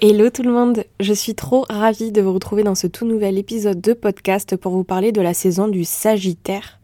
Hello 0.00 0.30
tout 0.30 0.44
le 0.44 0.52
monde, 0.52 0.84
je 1.00 1.12
suis 1.12 1.34
trop 1.34 1.66
ravie 1.68 2.12
de 2.12 2.22
vous 2.22 2.32
retrouver 2.32 2.62
dans 2.62 2.76
ce 2.76 2.86
tout 2.86 3.04
nouvel 3.04 3.36
épisode 3.36 3.80
de 3.80 3.94
podcast 3.94 4.54
pour 4.54 4.70
vous 4.70 4.84
parler 4.84 5.10
de 5.10 5.20
la 5.20 5.34
saison 5.34 5.66
du 5.66 5.82
Sagittaire. 5.82 6.78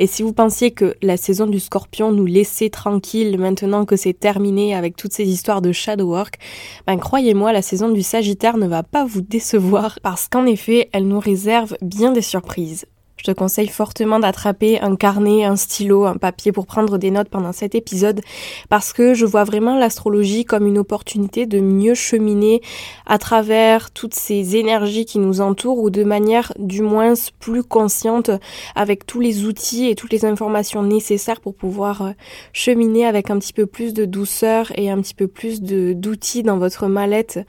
Et 0.00 0.08
si 0.08 0.24
vous 0.24 0.32
pensiez 0.32 0.72
que 0.72 0.96
la 1.00 1.16
saison 1.16 1.46
du 1.46 1.60
Scorpion 1.60 2.10
nous 2.10 2.26
laissait 2.26 2.68
tranquille 2.68 3.38
maintenant 3.38 3.84
que 3.84 3.94
c'est 3.94 4.18
terminé 4.18 4.74
avec 4.74 4.96
toutes 4.96 5.12
ces 5.12 5.28
histoires 5.28 5.62
de 5.62 5.70
shadow 5.70 6.08
work, 6.08 6.40
ben 6.88 6.96
croyez-moi, 6.96 7.52
la 7.52 7.62
saison 7.62 7.88
du 7.88 8.02
Sagittaire 8.02 8.56
ne 8.56 8.66
va 8.66 8.82
pas 8.82 9.04
vous 9.04 9.20
décevoir 9.20 10.00
parce 10.02 10.26
qu'en 10.26 10.44
effet, 10.44 10.90
elle 10.92 11.06
nous 11.06 11.20
réserve 11.20 11.76
bien 11.82 12.10
des 12.10 12.20
surprises. 12.20 12.84
Je 13.16 13.24
te 13.24 13.30
conseille 13.30 13.68
fortement 13.68 14.18
d'attraper 14.18 14.78
un 14.80 14.94
carnet, 14.94 15.44
un 15.44 15.56
stylo, 15.56 16.04
un 16.04 16.16
papier 16.16 16.52
pour 16.52 16.66
prendre 16.66 16.98
des 16.98 17.10
notes 17.10 17.30
pendant 17.30 17.52
cet 17.52 17.74
épisode 17.74 18.20
parce 18.68 18.92
que 18.92 19.14
je 19.14 19.24
vois 19.24 19.44
vraiment 19.44 19.78
l'astrologie 19.78 20.44
comme 20.44 20.66
une 20.66 20.76
opportunité 20.76 21.46
de 21.46 21.58
mieux 21.58 21.94
cheminer 21.94 22.60
à 23.06 23.16
travers 23.16 23.90
toutes 23.90 24.14
ces 24.14 24.56
énergies 24.56 25.06
qui 25.06 25.18
nous 25.18 25.40
entourent 25.40 25.78
ou 25.78 25.88
de 25.88 26.04
manière 26.04 26.52
du 26.58 26.82
moins 26.82 27.14
plus 27.40 27.62
consciente 27.62 28.30
avec 28.74 29.06
tous 29.06 29.20
les 29.20 29.46
outils 29.46 29.88
et 29.88 29.94
toutes 29.94 30.12
les 30.12 30.26
informations 30.26 30.82
nécessaires 30.82 31.40
pour 31.40 31.54
pouvoir 31.54 32.02
euh, 32.02 32.10
cheminer 32.52 33.06
avec 33.06 33.30
un 33.30 33.38
petit 33.38 33.54
peu 33.54 33.66
plus 33.66 33.94
de 33.94 34.04
douceur 34.04 34.72
et 34.76 34.90
un 34.90 35.00
petit 35.00 35.14
peu 35.14 35.26
plus 35.26 35.62
d'outils 35.62 36.42
dans 36.42 36.58
votre 36.58 36.86
mallette 36.86 37.40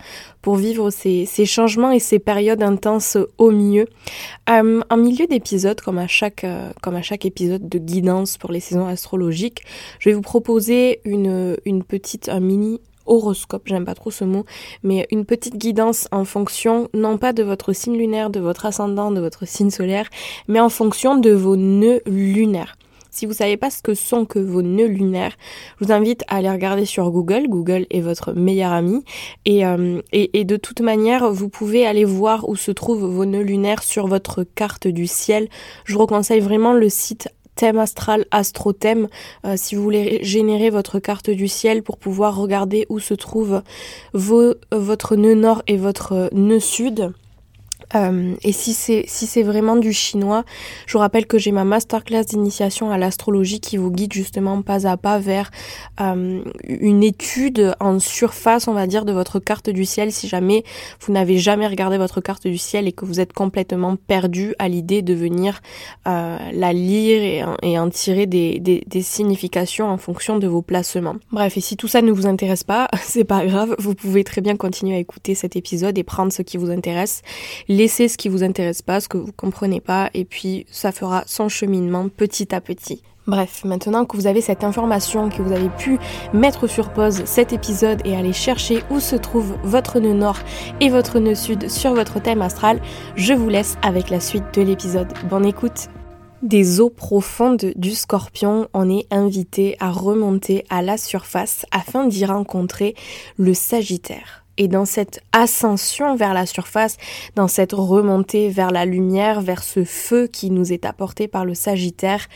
pour 0.41 0.55
vivre 0.55 0.91
ces, 0.91 1.25
changements 1.45 1.91
et 1.91 1.99
ces 1.99 2.19
périodes 2.19 2.63
intenses 2.63 3.17
au 3.37 3.51
mieux. 3.51 3.85
Euh, 4.49 4.81
en 4.89 4.97
milieu 4.97 5.27
d'épisode, 5.27 5.56
comme 5.83 5.97
à 5.97 6.07
chaque 6.07 6.43
euh, 6.43 6.71
comme 6.81 6.95
à 6.95 7.01
chaque 7.01 7.25
épisode 7.25 7.67
de 7.67 7.79
guidance 7.79 8.37
pour 8.37 8.51
les 8.51 8.59
saisons 8.59 8.87
astrologiques, 8.87 9.63
je 9.99 10.09
vais 10.09 10.15
vous 10.15 10.21
proposer 10.21 11.01
une, 11.03 11.57
une 11.65 11.83
petite 11.83 12.29
un 12.29 12.39
mini 12.39 12.79
horoscope, 13.05 13.63
j'aime 13.65 13.85
pas 13.85 13.95
trop 13.95 14.11
ce 14.11 14.25
mot, 14.25 14.45
mais 14.83 15.07
une 15.11 15.25
petite 15.25 15.57
guidance 15.57 16.07
en 16.11 16.25
fonction 16.25 16.89
non 16.93 17.17
pas 17.17 17.33
de 17.33 17.41
votre 17.41 17.73
signe 17.73 17.97
lunaire, 17.97 18.29
de 18.29 18.39
votre 18.39 18.65
ascendant, 18.65 19.11
de 19.11 19.21
votre 19.21 19.47
signe 19.47 19.69
solaire, 19.69 20.09
mais 20.47 20.59
en 20.59 20.69
fonction 20.69 21.17
de 21.17 21.31
vos 21.31 21.55
nœuds 21.55 22.01
lunaires. 22.05 22.76
Si 23.17 23.25
vous 23.25 23.33
savez 23.33 23.57
pas 23.57 23.71
ce 23.71 23.81
que 23.81 23.95
sont 23.95 24.25
que 24.25 24.37
vos 24.37 24.61
nœuds 24.61 24.85
lunaires, 24.85 25.35
je 25.79 25.85
vous 25.85 25.91
invite 25.91 26.23
à 26.27 26.35
aller 26.35 26.51
regarder 26.51 26.85
sur 26.85 27.09
Google. 27.09 27.47
Google 27.47 27.87
est 27.89 28.01
votre 28.01 28.33
meilleur 28.33 28.71
ami. 28.71 29.03
Et, 29.45 29.65
euh, 29.65 30.03
de 30.13 30.55
toute 30.55 30.81
manière, 30.81 31.31
vous 31.31 31.49
pouvez 31.49 31.87
aller 31.87 32.05
voir 32.05 32.47
où 32.47 32.55
se 32.55 32.69
trouvent 32.69 33.05
vos 33.05 33.25
nœuds 33.25 33.41
lunaires 33.41 33.81
sur 33.81 34.05
votre 34.05 34.43
carte 34.43 34.87
du 34.87 35.07
ciel. 35.07 35.49
Je 35.85 35.97
vous 35.97 36.05
conseille 36.05 36.41
vraiment 36.41 36.73
le 36.73 36.89
site 36.89 37.29
thème 37.55 37.79
astral 37.79 38.27
astrothème 38.29 39.07
euh, 39.45 39.55
si 39.57 39.73
vous 39.73 39.81
voulez 39.81 40.19
générer 40.21 40.69
votre 40.69 40.99
carte 40.99 41.31
du 41.31 41.47
ciel 41.47 41.81
pour 41.81 41.97
pouvoir 41.97 42.37
regarder 42.37 42.85
où 42.89 42.99
se 42.99 43.15
trouve 43.15 43.63
vos, 44.13 44.53
votre 44.71 45.15
nœud 45.15 45.33
nord 45.33 45.63
et 45.65 45.77
votre 45.77 46.29
nœud 46.33 46.59
sud. 46.59 47.11
Euh, 47.95 48.35
et 48.43 48.51
si 48.51 48.73
c'est 48.73 49.05
si 49.07 49.27
c'est 49.27 49.43
vraiment 49.43 49.75
du 49.75 49.93
chinois, 49.93 50.43
je 50.85 50.93
vous 50.93 50.99
rappelle 50.99 51.25
que 51.25 51.37
j'ai 51.37 51.51
ma 51.51 51.63
masterclass 51.63 52.25
d'initiation 52.25 52.91
à 52.91 52.97
l'astrologie 52.97 53.59
qui 53.59 53.77
vous 53.77 53.91
guide 53.91 54.13
justement 54.13 54.61
pas 54.61 54.87
à 54.87 54.97
pas 54.97 55.19
vers 55.19 55.51
euh, 56.01 56.41
une 56.67 57.03
étude 57.03 57.75
en 57.79 57.99
surface, 57.99 58.67
on 58.67 58.73
va 58.73 58.87
dire, 58.87 59.05
de 59.05 59.13
votre 59.13 59.39
carte 59.39 59.69
du 59.69 59.85
ciel. 59.85 60.11
Si 60.11 60.27
jamais 60.27 60.63
vous 61.01 61.13
n'avez 61.13 61.37
jamais 61.37 61.67
regardé 61.67 61.97
votre 61.97 62.21
carte 62.21 62.47
du 62.47 62.57
ciel 62.57 62.87
et 62.87 62.91
que 62.91 63.05
vous 63.05 63.19
êtes 63.19 63.33
complètement 63.33 63.95
perdu 63.95 64.53
à 64.59 64.67
l'idée 64.67 65.01
de 65.01 65.13
venir 65.13 65.61
euh, 66.07 66.37
la 66.51 66.73
lire 66.73 67.57
et, 67.61 67.77
en 67.79 67.89
tirer 67.89 68.25
des, 68.25 68.59
des, 68.59 69.01
significations 69.01 69.87
en 69.89 69.97
fonction 69.97 70.37
de 70.39 70.47
vos 70.47 70.61
placements. 70.61 71.15
Bref, 71.31 71.57
et 71.57 71.61
si 71.61 71.77
tout 71.77 71.87
ça 71.87 72.01
ne 72.01 72.11
vous 72.11 72.25
intéresse 72.25 72.63
pas, 72.63 72.87
c'est 73.01 73.23
pas 73.23 73.45
grave, 73.45 73.75
vous 73.79 73.93
pouvez 73.93 74.23
très 74.23 74.41
bien 74.41 74.55
continuer 74.55 74.95
à 74.95 74.99
écouter 74.99 75.35
cet 75.35 75.55
épisode 75.55 75.97
et 75.97 76.03
prendre 76.03 76.33
ce 76.33 76.41
qui 76.41 76.57
vous 76.57 76.71
intéresse 76.71 77.21
laissez 77.77 78.07
ce 78.07 78.17
qui 78.17 78.27
vous 78.27 78.43
intéresse 78.43 78.81
pas, 78.81 78.99
ce 78.99 79.07
que 79.07 79.17
vous 79.17 79.31
comprenez 79.31 79.79
pas, 79.79 80.09
et 80.13 80.25
puis 80.25 80.65
ça 80.71 80.91
fera 80.91 81.23
son 81.27 81.47
cheminement 81.47 82.09
petit 82.09 82.53
à 82.53 82.59
petit. 82.59 83.03
Bref, 83.27 83.65
maintenant 83.65 84.05
que 84.05 84.15
vous 84.15 84.25
avez 84.25 84.39
cette 84.39 84.63
information, 84.63 85.29
que 85.29 85.41
vous 85.41 85.51
avez 85.51 85.69
pu 85.69 85.99
mettre 86.33 86.65
sur 86.67 86.91
pause 86.93 87.23
cet 87.25 87.51
épisode 87.51 88.01
et 88.05 88.15
aller 88.15 88.33
chercher 88.33 88.83
où 88.89 89.01
se 89.01 89.17
trouve 89.17 89.57
votre 89.63 89.99
nœud 89.99 90.13
nord 90.13 90.39
et 90.79 90.89
votre 90.89 91.19
nœud 91.19 91.35
sud 91.35 91.69
sur 91.69 91.93
votre 91.93 92.21
thème 92.21 92.41
astral, 92.41 92.81
je 93.15 93.33
vous 93.33 93.49
laisse 93.49 93.77
avec 93.81 94.09
la 94.09 94.21
suite 94.21 94.45
de 94.53 94.61
l'épisode. 94.61 95.13
Bonne 95.29 95.45
écoute 95.45 95.87
des 96.43 96.79
eaux 96.79 96.91
profondes 96.91 97.73
du 97.75 97.95
scorpion, 97.95 98.67
on 98.73 98.89
est 98.95 99.07
invité 99.09 99.75
à 99.79 99.89
remonter 99.89 100.63
à 100.69 100.83
la 100.83 100.95
surface 100.95 101.65
afin 101.71 102.05
d'y 102.05 102.25
rencontrer 102.25 102.93
le 103.37 103.55
Sagittaire. 103.55 104.46
Et 104.57 104.67
dans 104.67 104.85
cette 104.85 105.21
ascension 105.31 106.15
vers 106.15 106.33
la 106.33 106.45
surface, 106.45 106.97
dans 107.35 107.47
cette 107.47 107.73
remontée 107.73 108.49
vers 108.49 108.71
la 108.71 108.85
lumière, 108.85 109.41
vers 109.41 109.63
ce 109.63 109.83
feu 109.83 110.27
qui 110.27 110.49
nous 110.49 110.73
est 110.73 110.85
apporté 110.85 111.27
par 111.27 111.45
le 111.45 111.53
Sagittaire, 111.53 112.27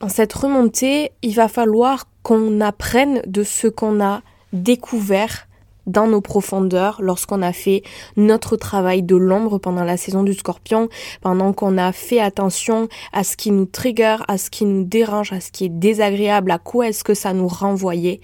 dans 0.00 0.08
cette 0.08 0.32
remontée, 0.32 1.12
il 1.22 1.34
va 1.34 1.48
falloir 1.48 2.06
qu'on 2.22 2.60
apprenne 2.60 3.22
de 3.26 3.42
ce 3.42 3.66
qu'on 3.66 4.04
a 4.04 4.22
découvert 4.52 5.46
dans 5.86 6.06
nos 6.06 6.20
profondeurs 6.20 6.98
lorsqu'on 7.00 7.42
a 7.42 7.52
fait 7.52 7.82
notre 8.16 8.56
travail 8.56 9.02
de 9.02 9.16
l'ombre 9.16 9.58
pendant 9.58 9.84
la 9.84 9.96
saison 9.96 10.22
du 10.22 10.34
scorpion, 10.34 10.88
pendant 11.20 11.52
qu'on 11.52 11.78
a 11.78 11.92
fait 11.92 12.20
attention 12.20 12.88
à 13.12 13.24
ce 13.24 13.36
qui 13.36 13.50
nous 13.50 13.66
trigger, 13.66 14.16
à 14.28 14.38
ce 14.38 14.50
qui 14.50 14.64
nous 14.64 14.84
dérange, 14.84 15.32
à 15.32 15.40
ce 15.40 15.50
qui 15.50 15.64
est 15.64 15.70
désagréable, 15.70 16.50
à 16.50 16.58
quoi 16.58 16.88
est-ce 16.88 17.04
que 17.04 17.14
ça 17.14 17.32
nous 17.32 17.48
renvoyait. 17.48 18.20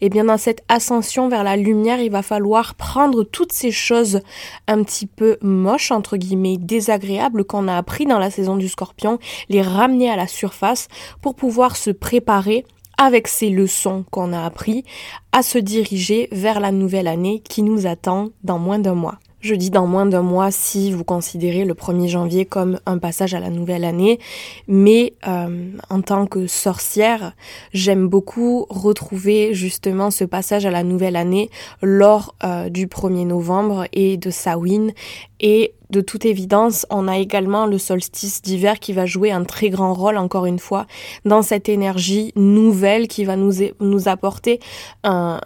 Et 0.00 0.06
eh 0.06 0.08
bien 0.08 0.24
dans 0.24 0.38
cette 0.38 0.62
ascension 0.68 1.28
vers 1.28 1.44
la 1.44 1.56
lumière, 1.56 2.00
il 2.00 2.10
va 2.10 2.22
falloir 2.22 2.74
prendre 2.74 3.24
toutes 3.24 3.52
ces 3.52 3.70
choses 3.70 4.20
un 4.66 4.82
petit 4.82 5.06
peu 5.06 5.36
moches, 5.42 5.90
entre 5.90 6.16
guillemets, 6.16 6.56
désagréables 6.58 7.44
qu'on 7.44 7.68
a 7.68 7.76
appris 7.76 8.06
dans 8.06 8.18
la 8.18 8.30
saison 8.30 8.56
du 8.56 8.68
scorpion, 8.68 9.18
les 9.48 9.62
ramener 9.62 10.10
à 10.10 10.16
la 10.16 10.26
surface 10.26 10.88
pour 11.20 11.34
pouvoir 11.34 11.76
se 11.76 11.90
préparer 11.90 12.64
avec 13.02 13.26
ces 13.26 13.50
leçons 13.50 14.04
qu'on 14.12 14.32
a 14.32 14.44
appris, 14.44 14.84
à 15.32 15.42
se 15.42 15.58
diriger 15.58 16.28
vers 16.30 16.60
la 16.60 16.70
nouvelle 16.70 17.08
année 17.08 17.40
qui 17.40 17.62
nous 17.62 17.86
attend 17.88 18.28
dans 18.44 18.60
moins 18.60 18.78
d'un 18.78 18.94
mois. 18.94 19.18
Je 19.40 19.56
dis 19.56 19.70
dans 19.70 19.88
moins 19.88 20.06
d'un 20.06 20.22
mois 20.22 20.52
si 20.52 20.92
vous 20.92 21.02
considérez 21.02 21.64
le 21.64 21.74
1er 21.74 22.06
janvier 22.06 22.44
comme 22.44 22.78
un 22.86 22.98
passage 22.98 23.34
à 23.34 23.40
la 23.40 23.50
nouvelle 23.50 23.84
année, 23.84 24.20
mais 24.68 25.14
euh, 25.26 25.72
en 25.90 26.00
tant 26.00 26.26
que 26.26 26.46
sorcière, 26.46 27.34
j'aime 27.72 28.06
beaucoup 28.06 28.66
retrouver 28.70 29.52
justement 29.52 30.12
ce 30.12 30.22
passage 30.22 30.64
à 30.64 30.70
la 30.70 30.84
nouvelle 30.84 31.16
année 31.16 31.50
lors 31.82 32.36
euh, 32.44 32.68
du 32.68 32.86
1er 32.86 33.26
novembre 33.26 33.86
et 33.92 34.16
de 34.16 34.30
Samhain 34.30 34.92
et 35.40 35.74
de 35.92 36.00
toute 36.00 36.24
évidence, 36.24 36.86
on 36.88 37.06
a 37.06 37.18
également 37.18 37.66
le 37.66 37.76
solstice 37.76 38.40
d'hiver 38.40 38.80
qui 38.80 38.94
va 38.94 39.04
jouer 39.04 39.30
un 39.30 39.44
très 39.44 39.68
grand 39.68 39.92
rôle, 39.92 40.16
encore 40.16 40.46
une 40.46 40.58
fois, 40.58 40.86
dans 41.26 41.42
cette 41.42 41.68
énergie 41.68 42.32
nouvelle 42.34 43.08
qui 43.08 43.26
va 43.26 43.36
nous, 43.36 44.08
apporter 44.08 44.58
un, 45.04 45.38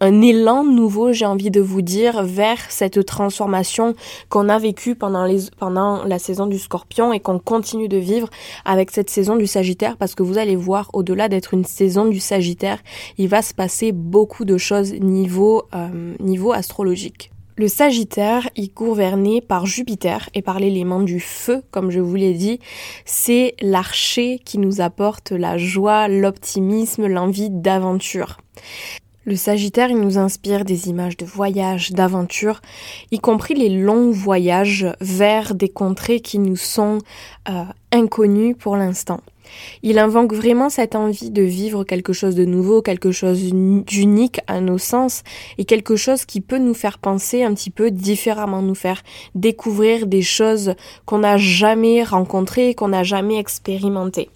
élan 0.00 0.64
nouveau, 0.64 1.12
j'ai 1.12 1.26
envie 1.26 1.52
de 1.52 1.60
vous 1.60 1.80
dire, 1.80 2.24
vers 2.24 2.58
cette 2.70 3.06
transformation 3.06 3.94
qu'on 4.28 4.48
a 4.48 4.58
vécue 4.58 4.96
pendant, 4.96 5.28
pendant 5.58 6.04
la 6.04 6.18
saison 6.18 6.46
du 6.46 6.58
scorpion 6.58 7.12
et 7.12 7.20
qu'on 7.20 7.38
continue 7.38 7.88
de 7.88 7.98
vivre 7.98 8.28
avec 8.64 8.90
cette 8.90 9.10
saison 9.10 9.36
du 9.36 9.46
sagittaire 9.46 9.96
parce 9.96 10.16
que 10.16 10.24
vous 10.24 10.38
allez 10.38 10.56
voir, 10.56 10.90
au-delà 10.92 11.28
d'être 11.28 11.54
une 11.54 11.64
saison 11.64 12.06
du 12.06 12.18
sagittaire, 12.18 12.78
il 13.16 13.28
va 13.28 13.42
se 13.42 13.54
passer 13.54 13.92
beaucoup 13.92 14.44
de 14.44 14.58
choses 14.58 14.92
niveau, 14.94 15.62
euh, 15.72 16.14
niveau 16.18 16.52
astrologique. 16.52 17.31
Le 17.54 17.68
Sagittaire, 17.68 18.48
il 18.56 18.72
gouverné 18.72 19.42
par 19.42 19.66
Jupiter 19.66 20.30
et 20.34 20.40
par 20.40 20.58
l'élément 20.58 21.00
du 21.00 21.20
feu, 21.20 21.62
comme 21.70 21.90
je 21.90 22.00
vous 22.00 22.14
l'ai 22.14 22.32
dit, 22.32 22.60
c'est 23.04 23.54
l'archer 23.60 24.40
qui 24.42 24.56
nous 24.56 24.80
apporte 24.80 25.32
la 25.32 25.58
joie, 25.58 26.08
l'optimisme, 26.08 27.06
l'envie 27.06 27.50
d'aventure. 27.50 28.38
Le 29.26 29.36
Sagittaire, 29.36 29.90
nous 29.90 30.16
inspire 30.16 30.64
des 30.64 30.88
images 30.88 31.18
de 31.18 31.26
voyages, 31.26 31.92
d'aventures, 31.92 32.62
y 33.10 33.18
compris 33.18 33.54
les 33.54 33.68
longs 33.68 34.10
voyages 34.10 34.86
vers 35.00 35.54
des 35.54 35.68
contrées 35.68 36.20
qui 36.20 36.38
nous 36.38 36.56
sont 36.56 36.98
euh, 37.50 37.64
inconnues 37.92 38.54
pour 38.54 38.76
l'instant. 38.76 39.20
Il 39.82 39.98
invoque 39.98 40.32
vraiment 40.32 40.70
cette 40.70 40.94
envie 40.94 41.30
de 41.30 41.42
vivre 41.42 41.84
quelque 41.84 42.12
chose 42.12 42.34
de 42.34 42.44
nouveau, 42.44 42.82
quelque 42.82 43.12
chose 43.12 43.42
d'unique 43.42 44.40
à 44.46 44.60
nos 44.60 44.78
sens 44.78 45.22
et 45.58 45.64
quelque 45.64 45.96
chose 45.96 46.24
qui 46.24 46.40
peut 46.40 46.58
nous 46.58 46.74
faire 46.74 46.98
penser 46.98 47.42
un 47.42 47.54
petit 47.54 47.70
peu 47.70 47.90
différemment, 47.90 48.62
nous 48.62 48.74
faire 48.74 49.02
découvrir 49.34 50.06
des 50.06 50.22
choses 50.22 50.74
qu'on 51.04 51.18
n'a 51.18 51.36
jamais 51.36 52.02
rencontrées, 52.02 52.74
qu'on 52.74 52.88
n'a 52.88 53.02
jamais 53.02 53.38
expérimentées. 53.38 54.28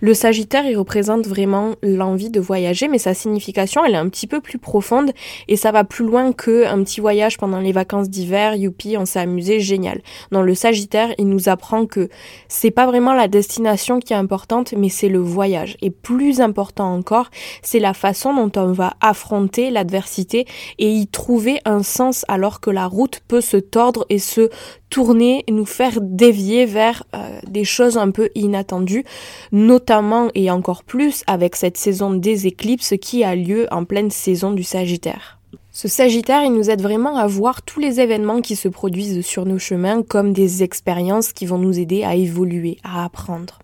Le 0.00 0.14
Sagittaire, 0.14 0.66
il 0.66 0.76
représente 0.76 1.26
vraiment 1.26 1.74
l'envie 1.82 2.30
de 2.30 2.40
voyager, 2.40 2.88
mais 2.88 2.98
sa 2.98 3.14
signification, 3.14 3.84
elle 3.84 3.94
est 3.94 3.98
un 3.98 4.08
petit 4.08 4.26
peu 4.26 4.40
plus 4.40 4.58
profonde 4.58 5.12
et 5.48 5.56
ça 5.56 5.72
va 5.72 5.84
plus 5.84 6.04
loin 6.04 6.32
que 6.32 6.66
un 6.66 6.82
petit 6.82 7.00
voyage 7.00 7.38
pendant 7.38 7.60
les 7.60 7.72
vacances 7.72 8.08
d'hiver, 8.08 8.54
youpi, 8.54 8.96
on 8.96 9.06
s'est 9.06 9.20
amusé, 9.20 9.60
génial. 9.60 10.02
Dans 10.30 10.42
le 10.42 10.54
Sagittaire, 10.54 11.14
il 11.18 11.28
nous 11.28 11.48
apprend 11.48 11.86
que 11.86 12.08
c'est 12.48 12.70
pas 12.70 12.86
vraiment 12.86 13.14
la 13.14 13.28
destination 13.28 14.00
qui 14.00 14.12
est 14.12 14.16
importante, 14.16 14.55
mais 14.76 14.88
c'est 14.88 15.08
le 15.08 15.18
voyage. 15.18 15.76
Et 15.82 15.90
plus 15.90 16.40
important 16.40 16.94
encore, 16.94 17.30
c'est 17.62 17.78
la 17.78 17.94
façon 17.94 18.34
dont 18.34 18.60
on 18.60 18.72
va 18.72 18.94
affronter 19.00 19.70
l'adversité 19.70 20.46
et 20.78 20.90
y 20.90 21.06
trouver 21.06 21.60
un 21.64 21.82
sens 21.82 22.24
alors 22.28 22.60
que 22.60 22.70
la 22.70 22.86
route 22.86 23.20
peut 23.28 23.40
se 23.40 23.56
tordre 23.56 24.06
et 24.08 24.18
se 24.18 24.50
tourner 24.90 25.44
nous 25.48 25.66
faire 25.66 26.00
dévier 26.00 26.66
vers 26.66 27.04
euh, 27.14 27.40
des 27.48 27.64
choses 27.64 27.98
un 27.98 28.10
peu 28.10 28.30
inattendues, 28.34 29.04
notamment 29.52 30.28
et 30.34 30.50
encore 30.50 30.84
plus 30.84 31.24
avec 31.26 31.56
cette 31.56 31.76
saison 31.76 32.12
des 32.12 32.46
éclipses 32.46 32.94
qui 33.00 33.24
a 33.24 33.34
lieu 33.34 33.66
en 33.70 33.84
pleine 33.84 34.10
saison 34.10 34.52
du 34.52 34.62
Sagittaire. 34.62 35.38
Ce 35.72 35.88
Sagittaire, 35.88 36.42
il 36.42 36.54
nous 36.54 36.70
aide 36.70 36.80
vraiment 36.80 37.16
à 37.16 37.26
voir 37.26 37.60
tous 37.60 37.80
les 37.80 38.00
événements 38.00 38.40
qui 38.40 38.56
se 38.56 38.68
produisent 38.68 39.24
sur 39.24 39.44
nos 39.44 39.58
chemins 39.58 40.02
comme 40.02 40.32
des 40.32 40.62
expériences 40.62 41.34
qui 41.34 41.44
vont 41.44 41.58
nous 41.58 41.78
aider 41.78 42.02
à 42.02 42.14
évoluer, 42.14 42.78
à 42.82 43.04
apprendre. 43.04 43.58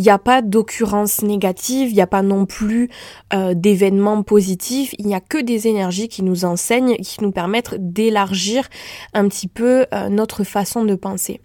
Il 0.00 0.04
n'y 0.04 0.08
a 0.08 0.18
pas 0.18 0.40
d'occurrence 0.40 1.20
négative, 1.20 1.90
il 1.90 1.94
n'y 1.94 2.00
a 2.00 2.06
pas 2.06 2.22
non 2.22 2.46
plus 2.46 2.88
euh, 3.34 3.52
d'événements 3.52 4.22
positifs, 4.22 4.94
il 4.98 5.04
n'y 5.04 5.14
a 5.14 5.20
que 5.20 5.36
des 5.36 5.68
énergies 5.68 6.08
qui 6.08 6.22
nous 6.22 6.46
enseignent, 6.46 6.96
qui 6.96 7.22
nous 7.22 7.32
permettent 7.32 7.74
d'élargir 7.76 8.66
un 9.12 9.28
petit 9.28 9.46
peu 9.46 9.84
euh, 9.92 10.08
notre 10.08 10.42
façon 10.42 10.86
de 10.86 10.94
penser. 10.94 11.42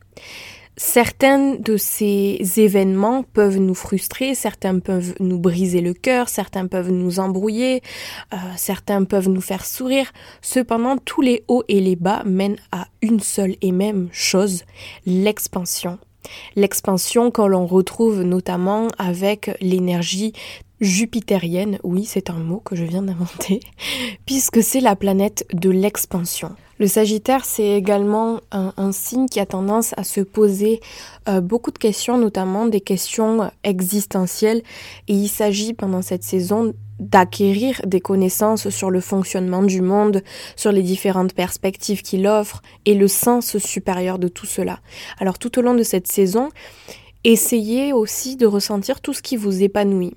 Certains 0.78 1.56
de 1.56 1.76
ces 1.76 2.40
événements 2.56 3.24
peuvent 3.24 3.58
nous 3.58 3.76
frustrer, 3.76 4.36
certains 4.36 4.80
peuvent 4.80 5.16
nous 5.20 5.38
briser 5.38 5.82
le 5.82 5.94
cœur, 5.94 6.30
certains 6.30 6.68
peuvent 6.68 6.92
nous 6.92 7.20
embrouiller, 7.20 7.82
euh, 8.32 8.38
certains 8.56 9.04
peuvent 9.04 9.28
nous 9.28 9.42
faire 9.42 9.66
sourire. 9.66 10.14
Cependant, 10.42 10.96
tous 10.96 11.20
les 11.20 11.44
hauts 11.50 11.66
et 11.68 11.82
les 11.82 11.98
bas 11.98 12.24
mènent 12.26 12.60
à 12.72 12.88
une 13.02 13.20
seule 13.20 13.58
et 13.62 13.74
même 13.74 14.08
chose, 14.14 14.64
l'expansion. 15.06 16.00
L'expansion 16.56 17.32
que 17.32 17.42
l'on 17.42 17.66
retrouve 17.66 18.22
notamment 18.22 18.88
avec 18.98 19.52
l'énergie 19.62 20.34
jupitérienne, 20.82 21.80
oui 21.84 22.06
c'est 22.06 22.30
un 22.30 22.40
mot 22.40 22.62
que 22.64 22.76
je 22.76 22.84
viens 22.84 23.02
d'inventer, 23.02 23.60
puisque 24.26 24.62
c'est 24.62 24.82
la 24.82 24.96
planète 24.96 25.46
de 25.54 25.70
l'expansion. 25.70 26.56
Le 26.78 26.88
Sagittaire, 26.88 27.46
c'est 27.46 27.70
également 27.70 28.42
un, 28.52 28.92
signe 28.92 29.28
qui 29.28 29.40
a 29.40 29.46
tendance 29.46 29.94
à 29.96 30.04
se 30.04 30.20
poser 30.20 30.82
euh, 31.30 31.40
beaucoup 31.40 31.72
de 31.72 31.78
questions, 31.78 32.18
notamment 32.18 32.66
des 32.66 32.82
questions 32.82 33.50
existentielles, 33.64 34.62
et 35.08 35.14
il 35.14 35.30
s'agit 35.30 35.74
pendant 35.74 36.02
cette 36.02 36.24
saison 36.24 36.74
d'acquérir 37.00 37.82
des 37.86 38.02
connaissances 38.02 38.68
sur 38.70 38.92
le 38.92 39.00
fonctionnement 39.00 39.64
du 39.64 39.82
monde, 39.82 40.22
sur 40.58 40.74
les 40.74 40.82
différentes 40.82 41.34
perspectives 41.34 42.02
qu'il 42.02 42.28
offre 42.28 42.62
et 42.86 42.94
le 42.94 43.08
sens 43.08 43.58
supérieur 43.58 44.20
de 44.20 44.28
tout 44.28 44.46
cela. 44.46 44.80
Alors 45.20 45.40
tout 45.40 45.58
au 45.60 45.62
long 45.62 45.76
de 45.76 45.84
cette 45.84 46.08
saison, 46.08 46.50
essayez 47.24 47.94
aussi 47.94 48.36
de 48.36 48.46
ressentir 48.46 49.00
tout 49.00 49.14
ce 49.14 49.22
qui 49.22 49.38
vous 49.38 49.64
épanouit. 49.64 50.16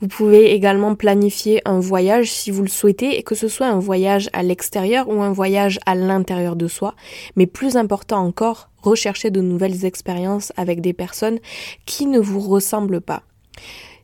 Vous 0.00 0.08
pouvez 0.08 0.52
également 0.52 0.94
planifier 0.94 1.60
un 1.64 1.80
voyage 1.80 2.30
si 2.30 2.52
vous 2.52 2.62
le 2.62 2.68
souhaitez 2.68 3.18
et 3.18 3.24
que 3.24 3.34
ce 3.34 3.48
soit 3.48 3.66
un 3.66 3.80
voyage 3.80 4.30
à 4.32 4.44
l'extérieur 4.44 5.08
ou 5.08 5.22
un 5.22 5.32
voyage 5.32 5.80
à 5.86 5.96
l'intérieur 5.96 6.54
de 6.54 6.68
soi. 6.68 6.94
Mais 7.34 7.46
plus 7.46 7.76
important 7.76 8.24
encore, 8.24 8.70
rechercher 8.80 9.30
de 9.30 9.40
nouvelles 9.40 9.84
expériences 9.84 10.52
avec 10.56 10.80
des 10.80 10.92
personnes 10.92 11.40
qui 11.84 12.06
ne 12.06 12.20
vous 12.20 12.40
ressemblent 12.40 13.00
pas. 13.00 13.22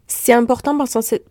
C'est 0.06 0.32
important 0.32 0.76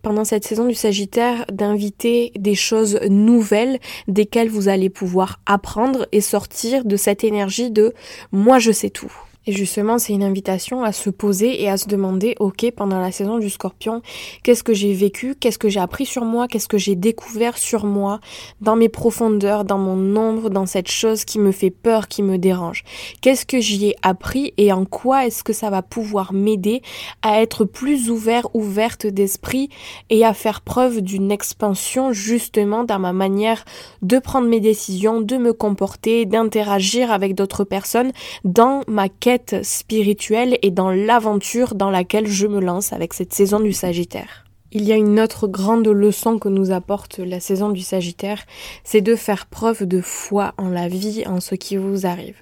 pendant 0.02 0.24
cette 0.24 0.44
saison 0.44 0.66
du 0.66 0.74
Sagittaire 0.74 1.44
d'inviter 1.52 2.32
des 2.36 2.54
choses 2.54 2.98
nouvelles 3.08 3.78
desquelles 4.08 4.48
vous 4.48 4.68
allez 4.68 4.90
pouvoir 4.90 5.40
apprendre 5.46 6.08
et 6.10 6.20
sortir 6.20 6.84
de 6.84 6.96
cette 6.96 7.22
énergie 7.22 7.70
de 7.70 7.94
moi 8.32 8.58
je 8.58 8.72
sais 8.72 8.90
tout. 8.90 9.12
Et 9.46 9.52
justement, 9.52 9.98
c'est 9.98 10.14
une 10.14 10.22
invitation 10.22 10.84
à 10.84 10.92
se 10.92 11.10
poser 11.10 11.62
et 11.62 11.68
à 11.68 11.76
se 11.76 11.86
demander, 11.86 12.34
ok, 12.40 12.70
pendant 12.74 12.98
la 12.98 13.12
saison 13.12 13.38
du 13.38 13.50
scorpion, 13.50 14.00
qu'est-ce 14.42 14.62
que 14.62 14.72
j'ai 14.72 14.94
vécu, 14.94 15.34
qu'est-ce 15.34 15.58
que 15.58 15.68
j'ai 15.68 15.80
appris 15.80 16.06
sur 16.06 16.24
moi, 16.24 16.48
qu'est-ce 16.48 16.68
que 16.68 16.78
j'ai 16.78 16.94
découvert 16.94 17.58
sur 17.58 17.84
moi, 17.84 18.20
dans 18.62 18.76
mes 18.76 18.88
profondeurs, 18.88 19.64
dans 19.64 19.78
mon 19.78 20.16
ombre, 20.16 20.48
dans 20.48 20.66
cette 20.66 20.90
chose 20.90 21.24
qui 21.24 21.38
me 21.38 21.52
fait 21.52 21.70
peur, 21.70 22.08
qui 22.08 22.22
me 22.22 22.38
dérange. 22.38 22.84
Qu'est-ce 23.20 23.44
que 23.44 23.60
j'y 23.60 23.88
ai 23.88 23.96
appris 24.02 24.54
et 24.56 24.72
en 24.72 24.86
quoi 24.86 25.26
est-ce 25.26 25.44
que 25.44 25.52
ça 25.52 25.68
va 25.68 25.82
pouvoir 25.82 26.32
m'aider 26.32 26.80
à 27.22 27.42
être 27.42 27.64
plus 27.64 28.10
ouvert, 28.10 28.48
ouverte 28.54 29.06
d'esprit 29.06 29.68
et 30.08 30.24
à 30.24 30.32
faire 30.32 30.62
preuve 30.62 31.02
d'une 31.02 31.30
expansion 31.30 32.12
justement 32.12 32.84
dans 32.84 32.98
ma 32.98 33.12
manière 33.12 33.64
de 34.00 34.18
prendre 34.18 34.48
mes 34.48 34.60
décisions, 34.60 35.20
de 35.20 35.36
me 35.36 35.52
comporter, 35.52 36.24
d'interagir 36.24 37.10
avec 37.10 37.34
d'autres 37.34 37.64
personnes 37.64 38.12
dans 38.44 38.82
ma 38.88 39.08
quête 39.08 39.33
spirituelle 39.62 40.58
et 40.62 40.70
dans 40.70 40.90
l'aventure 40.90 41.74
dans 41.74 41.90
laquelle 41.90 42.26
je 42.26 42.46
me 42.46 42.60
lance 42.60 42.92
avec 42.92 43.14
cette 43.14 43.32
saison 43.32 43.60
du 43.60 43.72
Sagittaire. 43.72 44.44
Il 44.76 44.82
y 44.82 44.92
a 44.92 44.96
une 44.96 45.20
autre 45.20 45.46
grande 45.46 45.86
leçon 45.86 46.40
que 46.40 46.48
nous 46.48 46.72
apporte 46.72 47.18
la 47.18 47.38
saison 47.38 47.70
du 47.70 47.80
Sagittaire, 47.80 48.42
c'est 48.82 49.02
de 49.02 49.14
faire 49.14 49.46
preuve 49.46 49.86
de 49.86 50.00
foi 50.00 50.52
en 50.58 50.68
la 50.68 50.88
vie, 50.88 51.22
en 51.26 51.38
ce 51.38 51.54
qui 51.54 51.76
vous 51.76 52.06
arrive. 52.06 52.36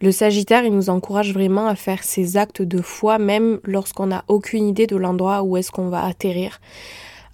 Le 0.00 0.10
Sagittaire, 0.10 0.64
il 0.64 0.74
nous 0.74 0.88
encourage 0.88 1.34
vraiment 1.34 1.66
à 1.66 1.74
faire 1.74 2.02
ces 2.02 2.38
actes 2.38 2.62
de 2.62 2.80
foi, 2.80 3.18
même 3.18 3.60
lorsqu'on 3.64 4.06
n'a 4.06 4.24
aucune 4.28 4.66
idée 4.66 4.86
de 4.86 4.96
l'endroit 4.96 5.42
où 5.42 5.58
est-ce 5.58 5.70
qu'on 5.70 5.88
va 5.88 6.04
atterrir. 6.04 6.60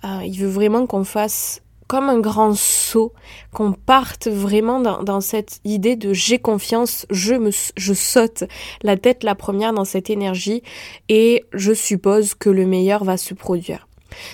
Euh, 0.05 0.21
il 0.25 0.37
veut 0.37 0.49
vraiment 0.49 0.87
qu'on 0.87 1.05
fasse 1.05 1.62
comme 1.93 2.09
un 2.09 2.21
grand 2.21 2.55
saut, 2.57 3.13
qu'on 3.53 3.75
parte 3.75 4.27
vraiment 4.27 4.81
dans, 4.81 5.21
cette 5.21 5.61
idée 5.63 5.95
de 5.95 6.15
j'ai 6.15 6.39
confiance, 6.39 7.05
je 7.11 7.35
me, 7.35 7.51
je 7.77 7.93
saute 7.93 8.45
la 8.83 8.97
tête 8.97 9.23
la 9.23 9.35
première 9.35 9.75
dans 9.75 9.85
cette 9.85 10.09
énergie 10.09 10.63
et 11.11 11.45
je 11.53 11.75
suppose 11.75 12.33
que 12.33 12.49
le 12.49 12.65
meilleur 12.65 13.05
va 13.05 13.19
se 13.19 13.35
produire. 13.35 13.89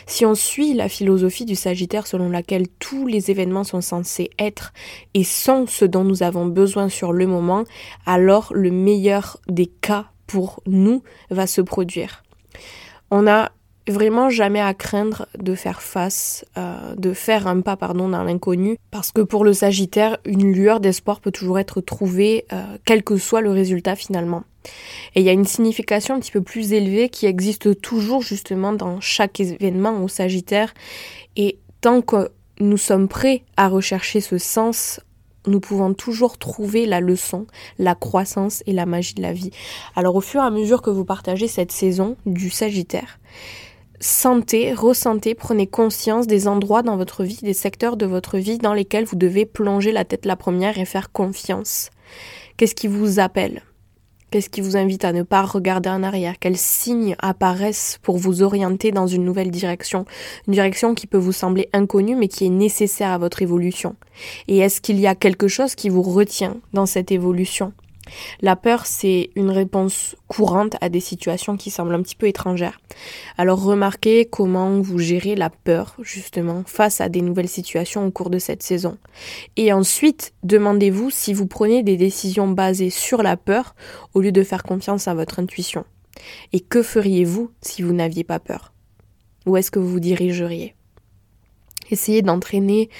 Si 0.06 0.24
on 0.24 0.36
suit 0.36 0.72
la 0.72 0.88
philosophie 0.88 1.46
du 1.46 1.56
Sagittaire 1.56 2.06
selon 2.06 2.30
laquelle 2.30 2.68
tous 2.78 3.08
les 3.08 3.32
événements 3.32 3.64
sont 3.64 3.80
censés 3.80 4.30
être 4.38 4.72
et 5.14 5.24
sont 5.24 5.66
ce 5.66 5.84
dont 5.84 6.04
nous 6.04 6.22
avons 6.22 6.46
besoin 6.46 6.88
sur 6.88 7.12
le 7.12 7.26
moment, 7.26 7.64
alors 8.06 8.52
le 8.54 8.70
meilleur 8.70 9.38
des 9.48 9.66
cas 9.66 10.06
pour 10.28 10.62
nous 10.66 11.02
va 11.28 11.48
se 11.48 11.60
produire. 11.60 12.22
On 13.10 13.26
a 13.26 13.50
vraiment 13.90 14.30
jamais 14.30 14.60
à 14.60 14.74
craindre 14.74 15.26
de 15.38 15.54
faire 15.54 15.82
face, 15.82 16.44
euh, 16.56 16.94
de 16.96 17.12
faire 17.12 17.46
un 17.46 17.60
pas 17.60 17.76
pardon 17.76 18.08
dans 18.08 18.22
l'inconnu, 18.22 18.76
parce 18.90 19.12
que 19.12 19.20
pour 19.20 19.44
le 19.44 19.52
Sagittaire, 19.52 20.18
une 20.24 20.52
lueur 20.52 20.80
d'espoir 20.80 21.20
peut 21.20 21.30
toujours 21.30 21.58
être 21.58 21.80
trouvée, 21.80 22.44
euh, 22.52 22.62
quel 22.84 23.02
que 23.02 23.16
soit 23.16 23.40
le 23.40 23.50
résultat 23.50 23.96
finalement. 23.96 24.44
Et 25.14 25.20
il 25.20 25.26
y 25.26 25.28
a 25.28 25.32
une 25.32 25.44
signification 25.44 26.14
un 26.14 26.20
petit 26.20 26.32
peu 26.32 26.42
plus 26.42 26.72
élevée 26.72 27.08
qui 27.08 27.26
existe 27.26 27.80
toujours 27.80 28.22
justement 28.22 28.72
dans 28.72 29.00
chaque 29.00 29.40
événement 29.40 30.02
au 30.02 30.08
Sagittaire. 30.08 30.74
Et 31.36 31.58
tant 31.80 32.02
que 32.02 32.30
nous 32.60 32.76
sommes 32.76 33.08
prêts 33.08 33.42
à 33.56 33.68
rechercher 33.68 34.20
ce 34.20 34.36
sens, 34.38 35.00
nous 35.46 35.60
pouvons 35.60 35.94
toujours 35.94 36.38
trouver 36.38 36.86
la 36.86 37.00
leçon, 37.00 37.46
la 37.78 37.94
croissance 37.94 38.62
et 38.66 38.72
la 38.72 38.86
magie 38.86 39.14
de 39.14 39.22
la 39.22 39.32
vie. 39.32 39.50
Alors 39.96 40.16
au 40.16 40.20
fur 40.20 40.42
et 40.42 40.46
à 40.46 40.50
mesure 40.50 40.82
que 40.82 40.90
vous 40.90 41.04
partagez 41.04 41.48
cette 41.48 41.72
saison 41.72 42.16
du 42.26 42.50
Sagittaire, 42.50 43.18
sentez, 44.00 44.72
ressentez, 44.72 45.34
prenez 45.34 45.66
conscience 45.66 46.26
des 46.26 46.48
endroits 46.48 46.82
dans 46.82 46.96
votre 46.96 47.24
vie, 47.24 47.40
des 47.42 47.54
secteurs 47.54 47.96
de 47.96 48.06
votre 48.06 48.38
vie 48.38 48.58
dans 48.58 48.74
lesquels 48.74 49.04
vous 49.04 49.16
devez 49.16 49.46
plonger 49.46 49.92
la 49.92 50.04
tête 50.04 50.26
la 50.26 50.36
première 50.36 50.78
et 50.78 50.84
faire 50.84 51.12
confiance. 51.12 51.90
Qu'est-ce 52.56 52.74
qui 52.74 52.88
vous 52.88 53.20
appelle? 53.20 53.62
Qu'est-ce 54.30 54.50
qui 54.50 54.60
vous 54.60 54.76
invite 54.76 55.06
à 55.06 55.12
ne 55.12 55.22
pas 55.22 55.42
regarder 55.42 55.88
en 55.88 56.02
arrière? 56.02 56.38
Quels 56.38 56.58
signes 56.58 57.16
apparaissent 57.18 57.98
pour 58.02 58.18
vous 58.18 58.42
orienter 58.42 58.90
dans 58.90 59.06
une 59.06 59.24
nouvelle 59.24 59.50
direction? 59.50 60.04
Une 60.46 60.52
direction 60.52 60.94
qui 60.94 61.06
peut 61.06 61.16
vous 61.16 61.32
sembler 61.32 61.70
inconnue 61.72 62.14
mais 62.14 62.28
qui 62.28 62.44
est 62.44 62.50
nécessaire 62.50 63.10
à 63.10 63.18
votre 63.18 63.40
évolution. 63.40 63.96
Et 64.46 64.58
est-ce 64.58 64.82
qu'il 64.82 65.00
y 65.00 65.06
a 65.06 65.14
quelque 65.14 65.48
chose 65.48 65.74
qui 65.74 65.88
vous 65.88 66.02
retient 66.02 66.58
dans 66.74 66.84
cette 66.84 67.10
évolution? 67.10 67.72
La 68.40 68.56
peur, 68.56 68.86
c'est 68.86 69.30
une 69.36 69.50
réponse 69.50 70.16
courante 70.26 70.76
à 70.80 70.88
des 70.88 71.00
situations 71.00 71.56
qui 71.56 71.70
semblent 71.70 71.94
un 71.94 72.02
petit 72.02 72.16
peu 72.16 72.26
étrangères. 72.26 72.80
Alors 73.36 73.62
remarquez 73.62 74.24
comment 74.26 74.80
vous 74.80 74.98
gérez 74.98 75.34
la 75.34 75.50
peur, 75.50 75.96
justement, 76.00 76.62
face 76.66 77.00
à 77.00 77.08
des 77.08 77.22
nouvelles 77.22 77.48
situations 77.48 78.06
au 78.06 78.10
cours 78.10 78.30
de 78.30 78.38
cette 78.38 78.62
saison. 78.62 78.98
Et 79.56 79.72
ensuite, 79.72 80.32
demandez-vous 80.42 81.10
si 81.10 81.32
vous 81.32 81.46
prenez 81.46 81.82
des 81.82 81.96
décisions 81.96 82.48
basées 82.48 82.90
sur 82.90 83.22
la 83.22 83.36
peur 83.36 83.74
au 84.14 84.20
lieu 84.20 84.32
de 84.32 84.42
faire 84.42 84.62
confiance 84.62 85.08
à 85.08 85.14
votre 85.14 85.38
intuition. 85.38 85.84
Et 86.52 86.60
que 86.60 86.82
feriez-vous 86.82 87.50
si 87.60 87.82
vous 87.82 87.92
n'aviez 87.92 88.24
pas 88.24 88.40
peur? 88.40 88.72
Où 89.46 89.56
est-ce 89.56 89.70
que 89.70 89.78
vous 89.78 89.88
vous 89.88 90.00
dirigeriez? 90.00 90.74
Essayez 91.90 92.22
d'entraîner 92.22 92.90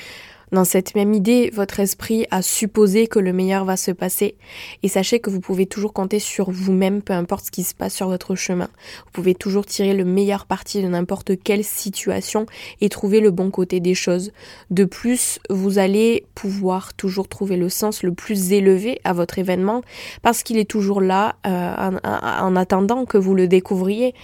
dans 0.53 0.65
cette 0.65 0.95
même 0.95 1.13
idée, 1.13 1.51
votre 1.53 1.81
esprit 1.81 2.27
a 2.31 2.43
supposé 2.43 3.07
que 3.07 3.19
le 3.19 3.33
meilleur 3.33 3.65
va 3.65 3.77
se 3.77 3.91
passer 3.91 4.37
et 4.83 4.89
sachez 4.89 5.21
que 5.21 5.31
vous 5.31 5.41
pouvez 5.41 5.67
toujours 5.67 5.93
compter 5.93 6.19
sur 6.19 6.51
vous-même, 6.51 7.03
peu 7.03 7.13
importe 7.13 7.47
ce 7.47 7.51
qui 7.51 7.65
se 7.65 7.75
passe 7.75 7.95
sur 7.95 8.09
votre 8.09 8.35
chemin. 8.35 8.69
Vous 9.07 9.13
pouvez 9.13 9.35
toujours 9.35 9.67
tirer 9.67 9.95
le 9.95 10.05
meilleur 10.05 10.47
parti 10.47 10.83
de 10.83 10.89
n'importe 10.89 11.33
quelle 11.43 11.65
situation 11.65 12.47
et 12.81 12.89
trouver 12.89 13.21
le 13.21 13.31
bon 13.31 13.51
côté 13.51 13.81
des 13.81 13.95
choses. 13.95 14.33
De 14.71 14.85
plus, 14.85 15.39
vous 15.51 15.79
allez 15.79 16.25
pouvoir 16.35 16.95
toujours 16.95 17.29
trouver 17.29 17.57
le 17.57 17.69
sens 17.69 18.03
le 18.03 18.13
plus 18.13 18.53
élevé 18.53 19.01
à 19.05 19.13
votre 19.13 19.39
événement 19.39 19.83
parce 20.23 20.43
qu'il 20.43 20.59
est 20.59 20.69
toujours 20.69 21.01
là 21.01 21.37
euh, 21.47 21.99
en, 22.05 22.47
en 22.47 22.57
attendant 22.57 23.05
que 23.05 23.19
vous 23.19 23.35
le 23.35 23.49
découvriez. 23.49 24.15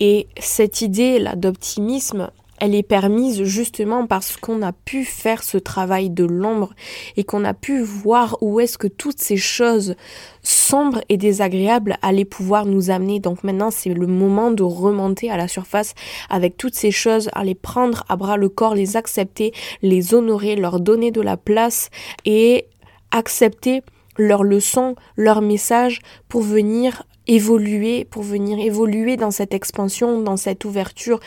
Et 0.00 0.28
cette 0.38 0.82
idée 0.82 1.18
là 1.18 1.34
d'optimisme, 1.34 2.30
elle 2.62 2.76
est 2.76 2.84
permise 2.84 3.42
justement 3.42 4.06
parce 4.06 4.36
qu'on 4.36 4.62
a 4.62 4.70
pu 4.70 5.04
faire 5.04 5.42
ce 5.42 5.58
travail 5.58 6.10
de 6.10 6.22
l'ombre 6.22 6.74
et 7.16 7.24
qu'on 7.24 7.44
a 7.44 7.54
pu 7.54 7.82
voir 7.82 8.38
où 8.40 8.60
est-ce 8.60 8.78
que 8.78 8.86
toutes 8.86 9.18
ces 9.18 9.36
choses 9.36 9.96
sombres 10.44 11.00
et 11.08 11.16
désagréables 11.16 11.96
allaient 12.02 12.24
pouvoir 12.24 12.64
nous 12.64 12.90
amener. 12.90 13.18
Donc 13.18 13.42
maintenant, 13.42 13.72
c'est 13.72 13.92
le 13.92 14.06
moment 14.06 14.52
de 14.52 14.62
remonter 14.62 15.28
à 15.28 15.36
la 15.36 15.48
surface 15.48 15.94
avec 16.30 16.56
toutes 16.56 16.76
ces 16.76 16.92
choses, 16.92 17.30
à 17.32 17.42
les 17.42 17.56
prendre 17.56 18.04
à 18.08 18.14
bras 18.14 18.36
le 18.36 18.48
corps, 18.48 18.76
les 18.76 18.96
accepter, 18.96 19.52
les 19.82 20.14
honorer, 20.14 20.54
leur 20.54 20.78
donner 20.78 21.10
de 21.10 21.20
la 21.20 21.36
place 21.36 21.90
et 22.24 22.66
accepter 23.10 23.82
leurs 24.16 24.44
leçons, 24.44 24.94
leurs 25.16 25.42
messages 25.42 25.98
pour 26.28 26.42
venir 26.42 27.02
évoluer, 27.26 28.04
pour 28.04 28.22
venir 28.22 28.58
évoluer 28.58 29.16
dans 29.16 29.30
cette 29.30 29.54
expansion, 29.54 30.20
dans 30.20 30.36
cette 30.36 30.64
ouverture 30.64 31.20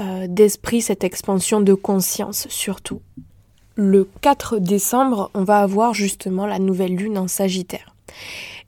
euh, 0.00 0.26
d'esprit, 0.28 0.80
cette 0.80 1.04
expansion 1.04 1.60
de 1.60 1.74
conscience 1.74 2.46
surtout. 2.48 3.00
Le 3.74 4.08
4 4.20 4.58
décembre, 4.58 5.30
on 5.34 5.44
va 5.44 5.60
avoir 5.60 5.94
justement 5.94 6.46
la 6.46 6.58
nouvelle 6.58 6.94
lune 6.94 7.18
en 7.18 7.28
Sagittaire. 7.28 7.94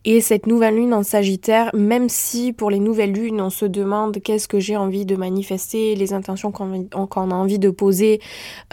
Et 0.04 0.20
cette 0.20 0.46
nouvelle 0.46 0.76
lune 0.76 0.94
en 0.94 1.04
Sagittaire, 1.04 1.70
même 1.74 2.08
si 2.08 2.52
pour 2.52 2.70
les 2.70 2.80
nouvelles 2.80 3.12
lunes 3.12 3.40
on 3.40 3.50
se 3.50 3.64
demande 3.64 4.20
qu'est-ce 4.20 4.48
que 4.48 4.58
j'ai 4.58 4.76
envie 4.76 5.06
de 5.06 5.14
manifester, 5.14 5.94
les 5.94 6.12
intentions 6.12 6.50
qu'on 6.50 7.30
a 7.30 7.34
envie 7.34 7.60
de 7.60 7.70
poser, 7.70 8.20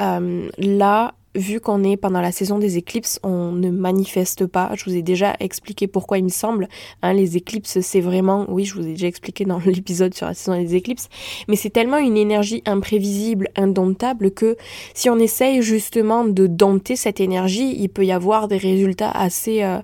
euh, 0.02 0.50
là 0.58 1.14
vu 1.36 1.60
qu'on 1.60 1.84
est 1.84 1.98
pendant 1.98 2.22
la 2.22 2.32
saison 2.32 2.58
des 2.58 2.78
éclipses, 2.78 3.20
on 3.24 3.52
ne 3.52 3.70
manifeste 3.70 4.46
pas. 4.48 4.72
Je 4.76 4.86
vous 4.86 4.96
ai 4.96 5.02
déjà 5.02 5.36
expliqué 5.40 5.88
pourquoi 5.88 6.18
il 6.18 6.24
me 6.24 6.30
semble. 6.30 6.68
Hein, 7.02 7.14
les 7.14 7.38
éclipses, 7.38 7.80
c'est 7.82 8.02
vraiment, 8.02 8.46
oui, 8.50 8.66
je 8.66 8.74
vous 8.74 8.82
ai 8.82 8.92
déjà 8.92 9.08
expliqué 9.08 9.46
dans 9.46 9.60
l'épisode 9.66 10.14
sur 10.14 10.26
la 10.28 10.34
saison 10.34 10.60
des 10.60 10.76
éclipses, 10.76 11.10
mais 11.48 11.56
c'est 11.56 11.70
tellement 11.70 11.98
une 11.98 12.18
énergie 12.18 12.64
imprévisible, 12.66 13.50
indomptable 13.56 14.32
que 14.32 14.58
si 14.94 15.10
on 15.10 15.20
essaye 15.20 15.62
justement 15.62 16.26
de 16.26 16.48
dompter 16.48 16.96
cette 16.96 17.20
énergie, 17.20 17.76
il 17.80 17.90
peut 17.90 18.06
y 18.06 18.12
avoir 18.12 18.48
des 18.48 18.58
résultats 18.58 19.12
assez 19.12 19.64
euh, 19.64 19.80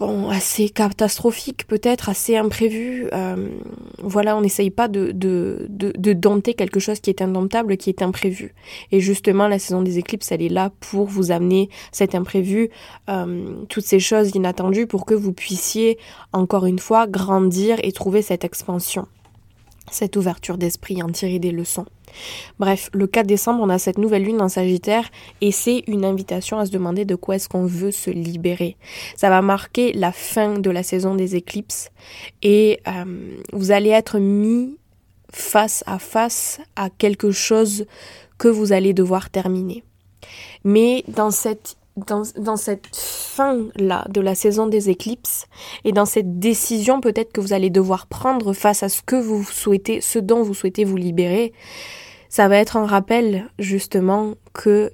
bon, 0.00 0.30
assez 0.30 0.70
catastrophique 0.70 1.66
peut-être, 1.66 2.08
assez 2.08 2.36
imprévu. 2.36 3.08
Euh, 3.12 3.50
voilà, 3.98 4.36
on 4.36 4.40
n'essaye 4.40 4.70
pas 4.70 4.88
de, 4.88 5.12
de, 5.12 5.66
de, 5.68 6.12
dompter 6.14 6.54
quelque 6.54 6.80
chose 6.80 7.00
qui 7.00 7.10
est 7.10 7.20
indomptable, 7.22 7.76
qui 7.76 7.90
est 7.90 8.02
imprévu. 8.02 8.54
Et 8.92 9.00
justement, 9.00 9.46
la 9.46 9.58
saison 9.58 9.82
des 9.82 9.98
éclipses, 9.98 10.32
elle 10.32 10.42
est 10.42 10.48
là 10.48 10.72
pour 10.80 11.06
vous 11.06 11.30
amener 11.30 11.68
cet 11.92 12.14
imprévu, 12.14 12.70
euh, 13.10 13.62
toutes 13.68 13.84
ces 13.84 14.00
choses 14.00 14.34
inattendues 14.34 14.86
pour 14.86 15.04
que 15.04 15.14
vous 15.14 15.34
puissiez, 15.34 15.98
encore 16.32 16.64
une 16.64 16.78
fois, 16.78 17.06
grandir 17.06 17.76
et 17.82 17.92
trouver 17.92 18.22
cette 18.22 18.44
expansion, 18.44 19.06
cette 19.90 20.16
ouverture 20.16 20.58
d'esprit, 20.58 21.02
en 21.02 21.08
tirer 21.08 21.38
des 21.38 21.52
leçons. 21.52 21.86
Bref, 22.58 22.90
le 22.92 23.06
4 23.06 23.26
décembre, 23.26 23.62
on 23.62 23.68
a 23.68 23.78
cette 23.78 23.98
nouvelle 23.98 24.24
lune 24.24 24.40
en 24.40 24.48
Sagittaire 24.48 25.08
et 25.40 25.52
c'est 25.52 25.84
une 25.86 26.04
invitation 26.04 26.58
à 26.58 26.66
se 26.66 26.70
demander 26.70 27.04
de 27.04 27.14
quoi 27.14 27.36
est-ce 27.36 27.48
qu'on 27.48 27.66
veut 27.66 27.92
se 27.92 28.10
libérer. 28.10 28.76
Ça 29.16 29.30
va 29.30 29.42
marquer 29.42 29.92
la 29.92 30.12
fin 30.12 30.58
de 30.58 30.70
la 30.70 30.82
saison 30.82 31.14
des 31.14 31.36
éclipses 31.36 31.90
et 32.42 32.80
euh, 32.88 33.36
vous 33.52 33.70
allez 33.70 33.90
être 33.90 34.18
mis 34.18 34.76
face 35.32 35.84
à 35.86 35.98
face 35.98 36.60
à 36.74 36.90
quelque 36.90 37.30
chose 37.30 37.86
que 38.38 38.48
vous 38.48 38.72
allez 38.72 38.92
devoir 38.92 39.30
terminer. 39.30 39.84
Mais 40.64 41.04
dans 41.08 41.30
cette 41.30 41.76
dans, 41.96 42.56
cette 42.56 42.86
fin-là 42.94 44.06
de 44.08 44.20
la 44.20 44.34
saison 44.34 44.66
des 44.66 44.90
éclipses 44.90 45.46
et 45.84 45.92
dans 45.92 46.06
cette 46.06 46.38
décision 46.38 47.00
peut-être 47.00 47.32
que 47.32 47.40
vous 47.40 47.52
allez 47.52 47.70
devoir 47.70 48.06
prendre 48.06 48.52
face 48.52 48.82
à 48.82 48.88
ce 48.88 49.02
que 49.02 49.16
vous 49.16 49.44
souhaitez, 49.44 50.00
ce 50.00 50.18
dont 50.18 50.42
vous 50.42 50.54
souhaitez 50.54 50.84
vous 50.84 50.96
libérer, 50.96 51.52
ça 52.28 52.48
va 52.48 52.56
être 52.56 52.76
un 52.76 52.86
rappel 52.86 53.50
justement 53.58 54.34
que 54.52 54.92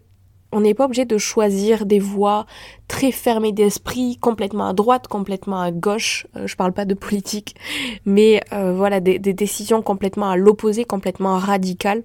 on 0.53 0.61
n'est 0.61 0.75
pas 0.75 0.87
obligé 0.87 1.05
de 1.05 1.19
choisir 1.19 1.87
des 1.87 1.99
voies 1.99 2.47
très 2.89 3.11
fermées 3.11 3.53
d'esprit, 3.53 4.17
complètement 4.17 4.69
à 4.69 4.73
droite, 4.73 5.09
complètement 5.09 5.61
à 5.61 5.71
gauche. 5.71 6.27
Euh, 6.37 6.47
je 6.47 6.57
parle 6.57 6.73
pas 6.73 6.85
de 6.85 6.95
politique, 6.95 7.57
mais 8.07 8.41
euh, 8.53 8.73
voilà 8.73 9.01
des, 9.01 9.19
décisions 9.19 9.83
complètement 9.83 10.31
à 10.31 10.37
l'opposé, 10.37 10.85
complètement 10.85 11.37
radicales. 11.37 12.05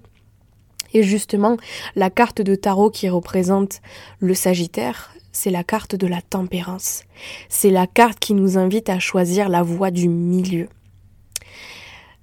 Et 0.92 1.02
justement, 1.02 1.56
la 1.96 2.10
carte 2.10 2.42
de 2.42 2.54
tarot 2.54 2.90
qui 2.90 3.08
représente 3.08 3.80
le 4.18 4.34
Sagittaire, 4.34 5.14
c'est 5.32 5.50
la 5.50 5.64
carte 5.64 5.96
de 5.96 6.06
la 6.06 6.20
tempérance. 6.20 7.04
C'est 7.48 7.70
la 7.70 7.86
carte 7.86 8.18
qui 8.18 8.34
nous 8.34 8.58
invite 8.58 8.90
à 8.90 8.98
choisir 8.98 9.48
la 9.48 9.62
voie 9.62 9.90
du 9.90 10.08
milieu. 10.08 10.68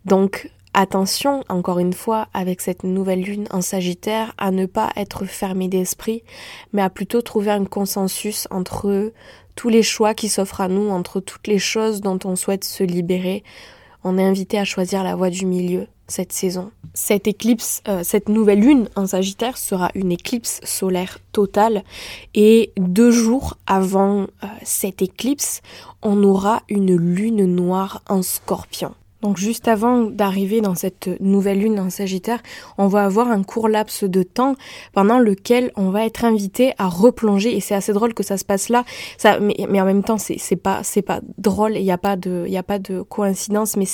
Donc, 0.05 0.51
Attention, 0.75 1.43
encore 1.49 1.79
une 1.79 1.93
fois, 1.93 2.27
avec 2.31 2.61
cette 2.61 2.83
nouvelle 2.83 3.23
lune 3.23 3.47
en 3.49 3.59
Sagittaire, 3.59 4.33
à 4.37 4.51
ne 4.51 4.67
pas 4.67 4.91
être 4.95 5.25
fermé 5.25 5.67
d'esprit, 5.67 6.23
mais 6.73 6.83
à 6.83 6.91
plutôt 6.91 7.23
trouver 7.23 7.49
un 7.49 7.65
consensus 7.65 8.47
entre 8.51 9.11
tous 9.55 9.69
les 9.69 9.81
choix 9.81 10.13
qui 10.13 10.29
s'offrent 10.29 10.61
à 10.61 10.67
nous, 10.67 10.89
entre 10.89 11.19
toutes 11.21 11.47
les 11.47 11.57
choses 11.57 12.01
dont 12.01 12.19
on 12.23 12.35
souhaite 12.35 12.63
se 12.63 12.83
libérer. 12.83 13.43
On 14.03 14.19
est 14.19 14.23
invité 14.23 14.59
à 14.59 14.63
choisir 14.63 15.03
la 15.03 15.15
voie 15.15 15.31
du 15.31 15.47
milieu 15.47 15.87
cette 16.09 16.33
saison. 16.33 16.71
Cette 16.93 17.27
éclipse, 17.27 17.81
euh, 17.87 18.03
cette 18.03 18.29
nouvelle 18.29 18.59
lune 18.59 18.89
en 18.95 19.07
Sagittaire 19.07 19.57
sera 19.57 19.91
une 19.95 20.11
éclipse 20.11 20.59
solaire 20.63 21.19
totale 21.31 21.83
et 22.35 22.71
deux 22.77 23.11
jours 23.11 23.57
avant 23.67 24.23
euh, 24.23 24.47
cette 24.63 25.01
éclipse, 25.01 25.61
on 26.01 26.23
aura 26.23 26.63
une 26.69 26.95
lune 26.95 27.45
noire 27.45 28.01
en 28.09 28.21
scorpion. 28.21 28.93
Donc 29.21 29.37
juste 29.37 29.67
avant 29.67 30.03
d'arriver 30.03 30.61
dans 30.61 30.75
cette 30.75 31.09
nouvelle 31.19 31.59
lune 31.59 31.79
en 31.79 31.89
Sagittaire, 31.89 32.41
on 32.77 32.87
va 32.87 33.03
avoir 33.03 33.29
un 33.29 33.43
court 33.43 33.67
laps 33.67 34.03
de 34.03 34.23
temps 34.23 34.55
pendant 34.93 35.19
lequel 35.19 35.71
on 35.75 35.89
va 35.89 36.05
être 36.05 36.23
invité 36.23 36.73
à 36.77 36.87
replonger. 36.87 37.55
Et 37.55 37.59
c'est 37.59 37.75
assez 37.75 37.93
drôle 37.93 38.13
que 38.13 38.23
ça 38.23 38.37
se 38.37 38.45
passe 38.45 38.69
là. 38.69 38.85
Mais, 39.41 39.81
en 39.81 39.85
même 39.85 40.03
temps 40.03 40.17
c'est 40.17 40.55
pas 40.55 40.81
c'est 40.83 41.01
pas 41.01 41.21
drôle, 41.37 41.75
il 41.75 41.83
n'y 41.83 41.91
a 41.91 41.97
pas 41.97 42.15
de 42.15 42.47
a 42.55 42.63
pas 42.63 42.79
de 42.79 43.01
coïncidence, 43.01 43.77
mais 43.77 43.85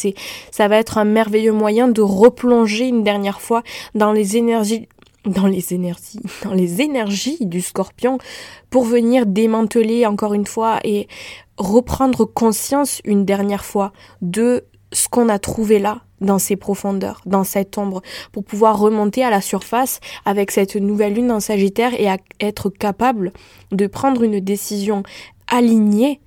ça 0.51 0.67
va 0.67 0.77
être 0.77 0.98
un 0.98 1.05
merveilleux 1.05 1.51
moyen 1.51 1.88
de 1.88 2.01
replonger 2.01 2.88
une 2.88 3.03
dernière 3.03 3.41
fois 3.41 3.63
dans 3.94 4.12
les 4.12 4.38
énergies 4.38 4.88
dans 5.25 5.48
les 5.48 5.74
énergies, 5.74 6.20
dans 6.44 6.53
les 6.53 6.82
énergies 6.82 7.38
du 7.41 7.62
scorpion 7.62 8.17
pour 8.70 8.84
venir 8.84 9.25
démanteler 9.25 10.05
encore 10.05 10.34
une 10.34 10.46
fois 10.46 10.79
et 10.84 11.08
reprendre 11.58 12.25
conscience 12.25 13.01
une 13.05 13.25
dernière 13.25 13.65
fois 13.65 13.94
de 14.22 14.65
ce 14.95 15.09
qu'on 15.09 15.29
a 15.29 15.39
trouvé 15.39 15.79
là, 15.79 16.01
dans 16.21 16.39
ces 16.39 16.55
profondeurs, 16.55 17.21
dans 17.25 17.43
cette 17.43 17.77
ombre, 17.77 18.01
pour 18.31 18.43
pouvoir 18.43 18.79
remonter 18.79 19.23
à 19.23 19.29
la 19.29 19.41
surface 19.41 19.99
avec 20.23 20.51
cette 20.51 20.75
nouvelle 20.75 21.13
lune 21.13 21.31
en 21.31 21.39
Sagittaire 21.39 21.93
et 21.99 22.07
être 22.39 22.69
capable 22.69 23.33
de 23.71 23.87
prendre 23.87 24.23
une 24.23 24.39
décision 24.39 25.03
alignée 25.47 26.21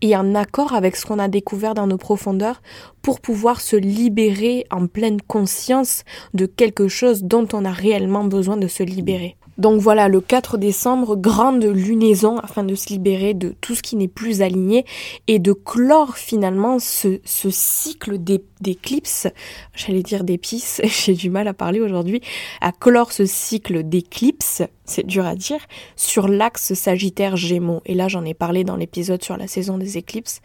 et 0.00 0.16
en 0.16 0.34
accord 0.34 0.74
avec 0.74 0.96
ce 0.96 1.06
qu'on 1.06 1.18
a 1.18 1.28
découvert 1.28 1.74
dans 1.74 1.86
nos 1.86 1.98
profondeurs 1.98 2.62
pour 3.02 3.20
pouvoir 3.20 3.60
se 3.60 3.76
libérer 3.76 4.64
en 4.70 4.86
pleine 4.86 5.20
conscience 5.20 6.04
de 6.34 6.46
quelque 6.46 6.88
chose 6.88 7.22
dont 7.22 7.46
on 7.52 7.64
a 7.64 7.72
réellement 7.72 8.24
besoin 8.24 8.56
de 8.56 8.68
se 8.68 8.82
libérer. 8.82 9.36
Donc 9.58 9.80
voilà, 9.80 10.08
le 10.08 10.20
4 10.20 10.56
décembre, 10.56 11.16
grande 11.16 11.64
lunaison 11.64 12.38
afin 12.38 12.64
de 12.64 12.74
se 12.74 12.88
libérer 12.88 13.34
de 13.34 13.54
tout 13.60 13.74
ce 13.74 13.82
qui 13.82 13.96
n'est 13.96 14.08
plus 14.08 14.40
aligné 14.42 14.84
et 15.28 15.38
de 15.38 15.52
clore 15.52 16.16
finalement 16.16 16.78
ce, 16.78 17.18
cycle 17.24 18.18
d'éclipses, 18.60 19.28
j'allais 19.74 20.02
dire 20.02 20.24
d'épices, 20.24 20.80
j'ai 20.84 21.14
du 21.14 21.30
mal 21.30 21.48
à 21.48 21.54
parler 21.54 21.80
aujourd'hui, 21.80 22.22
à 22.60 22.72
clore 22.72 23.12
ce 23.12 23.26
cycle 23.26 23.82
d'éclipses 23.82 24.62
c'est 24.84 25.06
dur 25.06 25.26
à 25.26 25.36
dire, 25.36 25.60
sur 25.96 26.28
l'axe 26.28 26.74
Sagittaire-Gémeaux. 26.74 27.82
Et 27.86 27.94
là, 27.94 28.08
j'en 28.08 28.24
ai 28.24 28.34
parlé 28.34 28.64
dans 28.64 28.76
l'épisode 28.76 29.22
sur 29.22 29.36
la 29.36 29.46
saison 29.46 29.78
des 29.78 29.98
éclipses. 29.98 30.40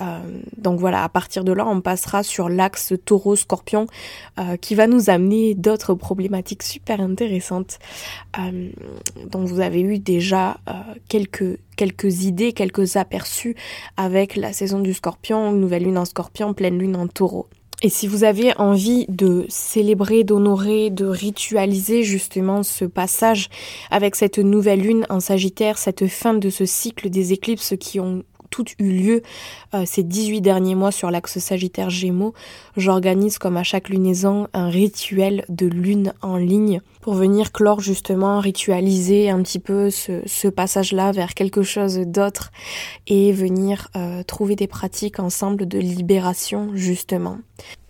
Euh, 0.00 0.20
donc 0.56 0.80
voilà, 0.80 1.04
à 1.04 1.08
partir 1.08 1.44
de 1.44 1.52
là, 1.52 1.66
on 1.66 1.80
passera 1.80 2.22
sur 2.22 2.48
l'axe 2.48 2.94
Taureau-Scorpion, 3.04 3.86
euh, 4.38 4.56
qui 4.56 4.74
va 4.74 4.86
nous 4.86 5.10
amener 5.10 5.54
d'autres 5.54 5.94
problématiques 5.94 6.62
super 6.62 7.00
intéressantes. 7.00 7.78
Euh, 8.38 8.70
donc 9.26 9.48
vous 9.48 9.60
avez 9.60 9.80
eu 9.80 9.98
déjà 9.98 10.58
quelques 11.08 11.58
quelques 11.76 12.24
idées, 12.24 12.52
quelques 12.52 12.96
aperçus 12.96 13.56
avec 13.96 14.36
la 14.36 14.52
saison 14.52 14.78
du 14.78 14.92
Scorpion, 14.92 15.52
nouvelle 15.52 15.84
lune 15.84 15.98
en 15.98 16.04
Scorpion, 16.04 16.54
pleine 16.54 16.78
lune 16.78 16.96
en 16.96 17.08
Taureau. 17.08 17.48
Et 17.84 17.88
si 17.88 18.06
vous 18.06 18.22
avez 18.22 18.56
envie 18.58 19.06
de 19.08 19.44
célébrer, 19.48 20.22
d'honorer, 20.22 20.90
de 20.90 21.04
ritualiser 21.04 22.04
justement 22.04 22.62
ce 22.62 22.84
passage 22.84 23.48
avec 23.90 24.14
cette 24.14 24.38
nouvelle 24.38 24.82
lune 24.82 25.04
en 25.10 25.18
Sagittaire, 25.18 25.78
cette 25.78 26.06
fin 26.06 26.32
de 26.32 26.48
ce 26.48 26.64
cycle 26.64 27.10
des 27.10 27.32
éclipses 27.32 27.74
qui 27.80 27.98
ont 27.98 28.22
toutes 28.52 28.74
eu 28.78 28.92
lieu 28.92 29.22
euh, 29.74 29.82
ces 29.86 30.04
18 30.04 30.42
derniers 30.42 30.76
mois 30.76 30.92
sur 30.92 31.10
l'axe 31.10 31.38
Sagittaire 31.38 31.90
Gémeaux, 31.90 32.34
j'organise 32.76 33.38
comme 33.38 33.56
à 33.56 33.64
chaque 33.64 33.88
lunaison 33.88 34.46
un 34.52 34.68
rituel 34.68 35.44
de 35.48 35.66
lune 35.66 36.12
en 36.22 36.36
ligne 36.36 36.82
pour 37.00 37.14
venir 37.14 37.50
clore 37.50 37.80
justement, 37.80 38.38
ritualiser 38.38 39.30
un 39.30 39.42
petit 39.42 39.58
peu 39.58 39.90
ce, 39.90 40.48
passage-là 40.48 41.12
vers 41.12 41.34
quelque 41.34 41.62
chose 41.62 41.96
d'autre 41.98 42.52
et 43.06 43.32
venir 43.32 43.88
euh, 43.96 44.22
trouver 44.22 44.54
des 44.54 44.66
pratiques 44.66 45.18
ensemble 45.18 45.66
de 45.66 45.78
libération 45.78 46.70
justement. 46.74 47.38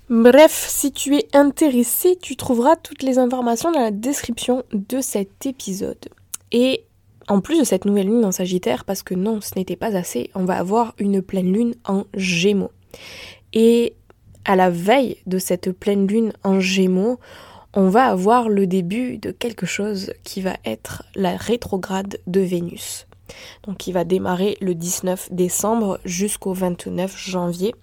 Bref, 0.09 0.67
si 0.69 0.93
tu 0.93 1.17
es 1.17 1.27
intéressé, 1.33 2.17
tu 2.21 2.37
trouveras 2.37 2.77
toutes 2.77 3.03
les 3.03 3.19
informations 3.19 3.73
dans 3.73 3.81
la 3.81 3.91
description 3.91 4.63
de 4.73 5.01
cet 5.01 5.47
épisode. 5.47 6.09
Et 6.53 6.85
en 7.29 7.41
plus 7.41 7.59
de 7.59 7.65
cette 7.65 7.85
nouvelle 7.85 8.07
lune 8.07 8.25
en 8.25 8.33
Sagittaire, 8.33 8.85
parce 8.85 9.03
que 9.03 9.15
non, 9.15 9.41
ce 9.41 9.53
n'était 9.57 9.77
pas 9.77 9.97
assez, 9.97 10.31
on 10.35 10.45
va 10.45 10.59
avoir 10.59 10.95
une 10.99 11.23
pleine 11.23 11.53
lune 11.53 11.75
en 11.85 12.05
Gémeaux. 12.15 12.73
Et 13.53 13.95
à 14.45 14.57
la 14.57 14.71
veille 14.71 15.19
de 15.27 15.39
cette 15.39 15.71
pleine 15.73 16.07
lune 16.07 16.33
en 16.43 16.61
Gémeaux, 16.61 17.19
on 17.75 17.89
va 17.89 18.07
avoir 18.07 18.49
le 18.49 18.67
début 18.67 19.19
de 19.19 19.31
quelque 19.31 19.67
chose 19.67 20.13
qui 20.25 20.41
va 20.41 20.57
être 20.65 21.05
la 21.15 21.37
rétrograde 21.37 22.19
de 22.27 22.41
Vénus. 22.41 23.07
Donc 23.67 23.79
qui 23.79 23.93
va 23.93 24.05
démarrer 24.05 24.59
le 24.61 24.75
19 24.75 25.33
décembre 25.33 25.99
jusqu'au 26.05 26.53
29 26.53 27.17
janvier. 27.17 27.75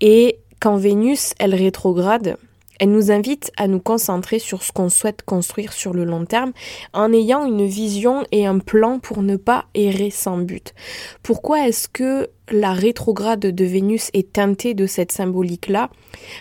Et 0.00 0.38
quand 0.60 0.76
Vénus, 0.76 1.34
elle 1.38 1.54
rétrograde, 1.54 2.36
elle 2.82 2.90
nous 2.90 3.12
invite 3.12 3.52
à 3.56 3.68
nous 3.68 3.78
concentrer 3.78 4.40
sur 4.40 4.64
ce 4.64 4.72
qu'on 4.72 4.88
souhaite 4.88 5.22
construire 5.22 5.72
sur 5.72 5.94
le 5.94 6.04
long 6.04 6.24
terme 6.24 6.50
en 6.92 7.12
ayant 7.12 7.46
une 7.46 7.64
vision 7.64 8.24
et 8.32 8.44
un 8.44 8.58
plan 8.58 8.98
pour 8.98 9.22
ne 9.22 9.36
pas 9.36 9.66
errer 9.74 10.10
sans 10.10 10.38
but. 10.38 10.74
Pourquoi 11.22 11.68
est-ce 11.68 11.86
que 11.86 12.28
la 12.50 12.72
rétrograde 12.72 13.38
de 13.38 13.64
Vénus 13.64 14.10
est 14.14 14.32
teintée 14.32 14.74
de 14.74 14.86
cette 14.86 15.12
symbolique-là? 15.12 15.90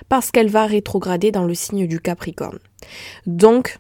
Parce 0.10 0.32
qu'elle 0.32 0.50
va 0.50 0.66
rétrograder 0.66 1.32
dans 1.32 1.46
le 1.46 1.54
signe 1.54 1.86
du 1.86 2.00
Capricorne. 2.00 2.58
Donc, 3.28 3.78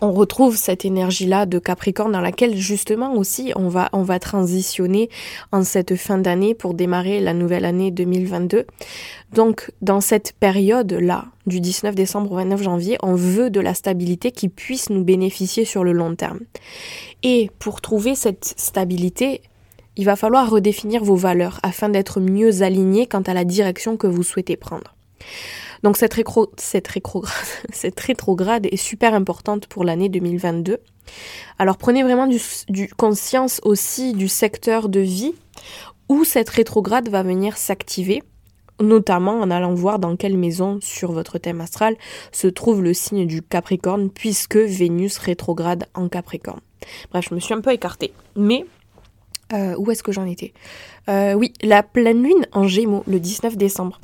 on 0.00 0.12
retrouve 0.12 0.56
cette 0.56 0.84
énergie-là 0.84 1.46
de 1.46 1.58
Capricorne 1.58 2.12
dans 2.12 2.20
laquelle 2.20 2.56
justement 2.56 3.14
aussi 3.14 3.52
on 3.56 3.68
va, 3.68 3.88
on 3.92 4.02
va 4.02 4.18
transitionner 4.18 5.10
en 5.52 5.62
cette 5.62 5.96
fin 5.96 6.18
d'année 6.18 6.54
pour 6.54 6.74
démarrer 6.74 7.20
la 7.20 7.34
nouvelle 7.34 7.64
année 7.64 7.90
2022. 7.90 8.66
Donc 9.32 9.70
dans 9.82 10.00
cette 10.00 10.32
période-là, 10.38 11.26
du 11.46 11.60
19 11.60 11.94
décembre 11.94 12.32
au 12.32 12.36
29 12.36 12.62
janvier, 12.62 12.98
on 13.02 13.14
veut 13.14 13.50
de 13.50 13.60
la 13.60 13.74
stabilité 13.74 14.30
qui 14.30 14.48
puisse 14.48 14.90
nous 14.90 15.04
bénéficier 15.04 15.64
sur 15.64 15.84
le 15.84 15.92
long 15.92 16.14
terme. 16.14 16.40
Et 17.22 17.50
pour 17.58 17.80
trouver 17.80 18.14
cette 18.14 18.54
stabilité, 18.56 19.42
il 19.96 20.04
va 20.04 20.16
falloir 20.16 20.48
redéfinir 20.48 21.04
vos 21.04 21.16
valeurs 21.16 21.60
afin 21.62 21.88
d'être 21.88 22.20
mieux 22.20 22.62
aligné 22.62 23.06
quant 23.06 23.22
à 23.22 23.34
la 23.34 23.44
direction 23.44 23.96
que 23.96 24.06
vous 24.06 24.22
souhaitez 24.22 24.56
prendre. 24.56 24.94
Donc 25.82 25.96
cette, 27.72 28.00
rétrograde 28.00 28.66
est 28.66 28.76
super 28.76 29.14
importante 29.14 29.66
pour 29.66 29.84
l'année 29.84 30.08
2022. 30.08 30.78
Alors 31.58 31.76
prenez 31.76 32.02
vraiment 32.02 32.28
conscience 32.96 33.60
aussi 33.64 34.12
du 34.12 34.28
secteur 34.28 34.88
de 34.88 35.00
vie 35.00 35.34
où 36.08 36.24
cette 36.24 36.48
rétrograde 36.48 37.08
va 37.08 37.22
venir 37.22 37.56
s'activer, 37.56 38.22
notamment 38.80 39.40
en 39.40 39.50
allant 39.50 39.74
voir 39.74 39.98
dans 39.98 40.16
quelle 40.16 40.36
maison 40.36 40.78
sur 40.82 41.12
votre 41.12 41.38
thème 41.38 41.60
astral 41.60 41.96
se 42.32 42.48
trouve 42.48 42.82
le 42.82 42.94
signe 42.94 43.26
du 43.26 43.42
Capricorne, 43.42 44.10
puisque 44.10 44.56
Vénus 44.56 45.18
rétrograde 45.18 45.86
en 45.94 46.08
Capricorne. 46.08 46.60
Bref, 47.10 47.26
je 47.28 47.34
me 47.34 47.40
suis 47.40 47.54
un 47.54 47.60
peu 47.60 47.72
écartée. 47.72 48.12
Mais 48.36 48.64
euh, 49.52 49.74
où 49.76 49.90
est-ce 49.90 50.02
que 50.02 50.12
j'en 50.12 50.26
étais 50.26 50.52
euh, 51.08 51.34
Oui, 51.34 51.52
la 51.62 51.82
pleine 51.82 52.22
lune 52.22 52.46
en 52.52 52.66
Gémeaux, 52.66 53.04
le 53.06 53.20
19 53.20 53.56
décembre. 53.56 54.00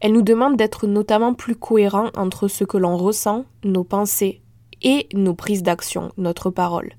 Elle 0.00 0.12
nous 0.12 0.22
demande 0.22 0.56
d'être 0.56 0.86
notamment 0.86 1.34
plus 1.34 1.56
cohérent 1.56 2.10
entre 2.16 2.48
ce 2.48 2.64
que 2.64 2.76
l'on 2.76 2.96
ressent, 2.96 3.44
nos 3.64 3.84
pensées 3.84 4.40
et 4.82 5.08
nos 5.14 5.34
prises 5.34 5.62
d'action, 5.62 6.12
notre 6.18 6.50
parole. 6.50 6.92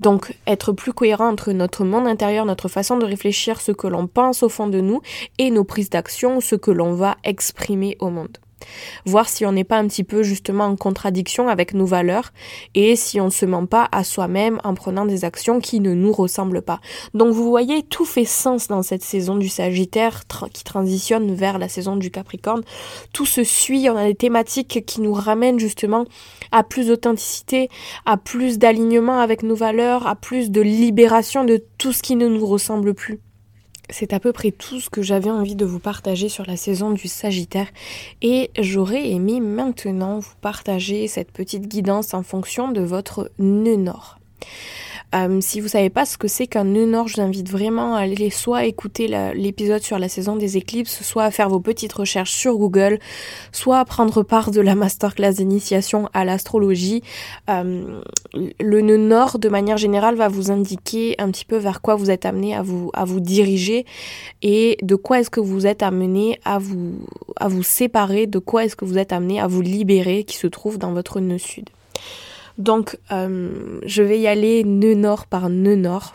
Donc, 0.00 0.34
être 0.46 0.72
plus 0.72 0.92
cohérent 0.92 1.28
entre 1.28 1.52
notre 1.52 1.84
monde 1.84 2.06
intérieur, 2.06 2.44
notre 2.44 2.68
façon 2.68 2.98
de 2.98 3.04
réfléchir, 3.04 3.60
ce 3.60 3.72
que 3.72 3.88
l'on 3.88 4.06
pense 4.06 4.42
au 4.42 4.48
fond 4.48 4.68
de 4.68 4.80
nous, 4.80 5.00
et 5.38 5.50
nos 5.50 5.64
prises 5.64 5.90
d'action, 5.90 6.40
ce 6.40 6.54
que 6.54 6.70
l'on 6.70 6.92
va 6.92 7.16
exprimer 7.24 7.96
au 8.00 8.10
monde 8.10 8.38
voir 9.04 9.28
si 9.28 9.44
on 9.46 9.52
n'est 9.52 9.64
pas 9.64 9.78
un 9.78 9.86
petit 9.86 10.04
peu 10.04 10.22
justement 10.22 10.64
en 10.64 10.76
contradiction 10.76 11.48
avec 11.48 11.74
nos 11.74 11.86
valeurs 11.86 12.32
et 12.74 12.96
si 12.96 13.20
on 13.20 13.26
ne 13.26 13.30
se 13.30 13.46
ment 13.46 13.66
pas 13.66 13.88
à 13.92 14.04
soi-même 14.04 14.58
en 14.64 14.74
prenant 14.74 15.06
des 15.06 15.24
actions 15.24 15.60
qui 15.60 15.80
ne 15.80 15.94
nous 15.94 16.12
ressemblent 16.12 16.62
pas. 16.62 16.80
Donc 17.14 17.32
vous 17.32 17.48
voyez, 17.48 17.82
tout 17.82 18.04
fait 18.04 18.24
sens 18.24 18.68
dans 18.68 18.82
cette 18.82 19.02
saison 19.02 19.36
du 19.36 19.48
Sagittaire 19.48 20.22
qui 20.52 20.64
transitionne 20.64 21.34
vers 21.34 21.58
la 21.58 21.68
saison 21.68 21.96
du 21.96 22.10
Capricorne. 22.10 22.62
Tout 23.12 23.26
se 23.26 23.44
suit, 23.44 23.88
on 23.90 23.96
a 23.96 24.06
des 24.06 24.14
thématiques 24.14 24.84
qui 24.86 25.00
nous 25.00 25.12
ramènent 25.12 25.58
justement 25.58 26.04
à 26.52 26.62
plus 26.62 26.88
d'authenticité, 26.88 27.68
à 28.04 28.16
plus 28.16 28.58
d'alignement 28.58 29.20
avec 29.20 29.42
nos 29.42 29.54
valeurs, 29.54 30.06
à 30.06 30.16
plus 30.16 30.50
de 30.50 30.60
libération 30.60 31.44
de 31.44 31.62
tout 31.78 31.92
ce 31.92 32.02
qui 32.02 32.16
ne 32.16 32.28
nous 32.28 32.46
ressemble 32.46 32.94
plus. 32.94 33.20
C'est 33.88 34.12
à 34.12 34.20
peu 34.20 34.32
près 34.32 34.50
tout 34.50 34.80
ce 34.80 34.90
que 34.90 35.02
j'avais 35.02 35.30
envie 35.30 35.54
de 35.54 35.64
vous 35.64 35.78
partager 35.78 36.28
sur 36.28 36.44
la 36.44 36.56
saison 36.56 36.90
du 36.90 37.06
Sagittaire 37.06 37.68
et 38.20 38.50
j'aurais 38.58 39.10
aimé 39.10 39.40
maintenant 39.40 40.18
vous 40.18 40.34
partager 40.40 41.06
cette 41.06 41.30
petite 41.30 41.68
guidance 41.68 42.12
en 42.12 42.22
fonction 42.22 42.72
de 42.72 42.80
votre 42.80 43.30
nœud 43.38 43.76
nord. 43.76 44.18
Euh, 45.16 45.38
si 45.40 45.60
vous 45.60 45.68
savez 45.68 45.90
pas 45.90 46.04
ce 46.04 46.18
que 46.18 46.28
c'est 46.28 46.46
qu'un 46.46 46.64
nœud 46.64 46.84
nord, 46.84 47.08
je 47.08 47.16
vous 47.16 47.22
invite 47.22 47.50
vraiment 47.50 47.94
à 47.94 48.00
aller 48.00 48.30
soit 48.30 48.64
écouter 48.64 49.08
l'épisode 49.34 49.82
sur 49.82 49.98
la 49.98 50.08
saison 50.08 50.36
des 50.36 50.56
éclipses, 50.56 51.02
soit 51.02 51.24
à 51.24 51.30
faire 51.30 51.48
vos 51.48 51.60
petites 51.60 51.92
recherches 51.92 52.32
sur 52.32 52.56
Google, 52.58 52.98
soit 53.52 53.78
à 53.78 53.84
prendre 53.84 54.22
part 54.22 54.50
de 54.50 54.60
la 54.60 54.74
masterclass 54.74 55.34
d'initiation 55.34 56.08
à 56.12 56.24
l'astrologie. 56.24 57.02
Euh, 57.48 58.00
le 58.60 58.80
nœud 58.80 58.96
nord, 58.96 59.38
de 59.38 59.48
manière 59.48 59.76
générale, 59.76 60.16
va 60.16 60.28
vous 60.28 60.50
indiquer 60.50 61.14
un 61.18 61.30
petit 61.30 61.44
peu 61.44 61.56
vers 61.56 61.80
quoi 61.80 61.94
vous 61.94 62.10
êtes 62.10 62.26
amené 62.26 62.54
à 62.54 62.62
vous, 62.62 62.90
à 62.92 63.04
vous 63.04 63.20
diriger 63.20 63.86
et 64.42 64.76
de 64.82 64.96
quoi 64.96 65.20
est-ce 65.20 65.30
que 65.30 65.40
vous 65.40 65.66
êtes 65.66 65.82
amené 65.82 66.38
à 66.44 66.58
vous, 66.58 67.06
à 67.36 67.48
vous 67.48 67.62
séparer, 67.62 68.26
de 68.26 68.38
quoi 68.38 68.64
est-ce 68.64 68.76
que 68.76 68.84
vous 68.84 68.98
êtes 68.98 69.12
amené 69.12 69.40
à 69.40 69.46
vous 69.46 69.62
libérer 69.62 70.24
qui 70.24 70.36
se 70.36 70.46
trouve 70.46 70.78
dans 70.78 70.92
votre 70.92 71.20
nœud 71.20 71.38
sud. 71.38 71.70
Donc, 72.58 72.98
euh, 73.12 73.80
je 73.84 74.02
vais 74.02 74.18
y 74.18 74.26
aller 74.26 74.64
nœud 74.64 74.94
nord 74.94 75.26
par 75.26 75.48
nœud 75.50 75.76
nord. 75.76 76.14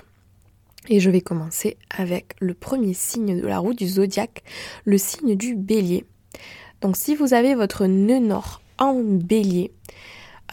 Et 0.90 1.00
je 1.00 1.12
vais 1.12 1.22
commencer 1.22 1.78
avec 1.96 2.36
le 2.40 2.56
premier 2.56 2.94
signe 2.94 3.40
de 3.40 3.46
la 3.46 3.60
roue 3.60 3.74
du 3.76 3.88
zodiaque, 3.88 4.44
le 4.84 4.98
signe 4.98 5.36
du 5.36 5.56
bélier. 5.56 6.06
Donc, 6.82 6.98
si 6.98 7.16
vous 7.16 7.34
avez 7.34 7.54
votre 7.54 7.86
nœud 7.86 8.20
nord 8.20 8.62
en 8.80 8.96
bélier, 8.96 9.72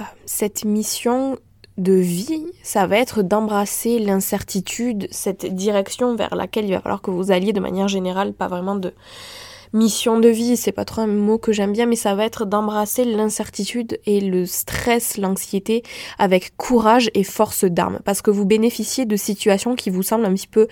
euh, 0.00 0.04
cette 0.26 0.66
mission 0.66 1.38
de 1.78 1.92
vie, 1.92 2.44
ça 2.62 2.86
va 2.86 2.98
être 2.98 3.22
d'embrasser 3.22 3.98
l'incertitude, 4.00 5.08
cette 5.10 5.46
direction 5.46 6.16
vers 6.16 6.34
laquelle 6.34 6.66
il 6.66 6.72
va 6.72 6.80
falloir 6.80 7.00
que 7.00 7.10
vous 7.10 7.30
alliez 7.30 7.52
de 7.52 7.60
manière 7.60 7.88
générale, 7.88 8.34
pas 8.34 8.48
vraiment 8.48 8.76
de 8.76 8.92
mission 9.72 10.18
de 10.18 10.28
vie, 10.28 10.56
c'est 10.56 10.72
pas 10.72 10.84
trop 10.84 11.02
un 11.02 11.06
mot 11.06 11.38
que 11.38 11.52
j'aime 11.52 11.72
bien, 11.72 11.86
mais 11.86 11.96
ça 11.96 12.14
va 12.14 12.24
être 12.24 12.46
d'embrasser 12.46 13.04
l'incertitude 13.04 13.98
et 14.06 14.20
le 14.20 14.46
stress, 14.46 15.18
l'anxiété 15.18 15.82
avec 16.18 16.56
courage 16.56 17.10
et 17.14 17.24
force 17.24 17.64
d'armes. 17.64 18.00
Parce 18.04 18.22
que 18.22 18.30
vous 18.30 18.44
bénéficiez 18.44 19.04
de 19.04 19.16
situations 19.16 19.74
qui 19.74 19.90
vous 19.90 20.02
semblent 20.02 20.26
un 20.26 20.34
petit 20.34 20.46
peu 20.46 20.68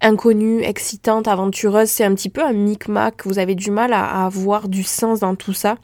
inconnues, 0.00 0.62
excitantes, 0.62 1.28
aventureuses. 1.28 1.88
C'est 1.88 2.04
un 2.04 2.14
petit 2.14 2.30
peu 2.30 2.42
un 2.42 2.52
micmac. 2.52 3.26
Vous 3.26 3.38
avez 3.38 3.54
du 3.54 3.70
mal 3.70 3.92
à 3.92 4.24
avoir 4.24 4.68
du 4.68 4.82
sens 4.82 5.20
dans 5.20 5.34
tout 5.34 5.52
ça. 5.52 5.76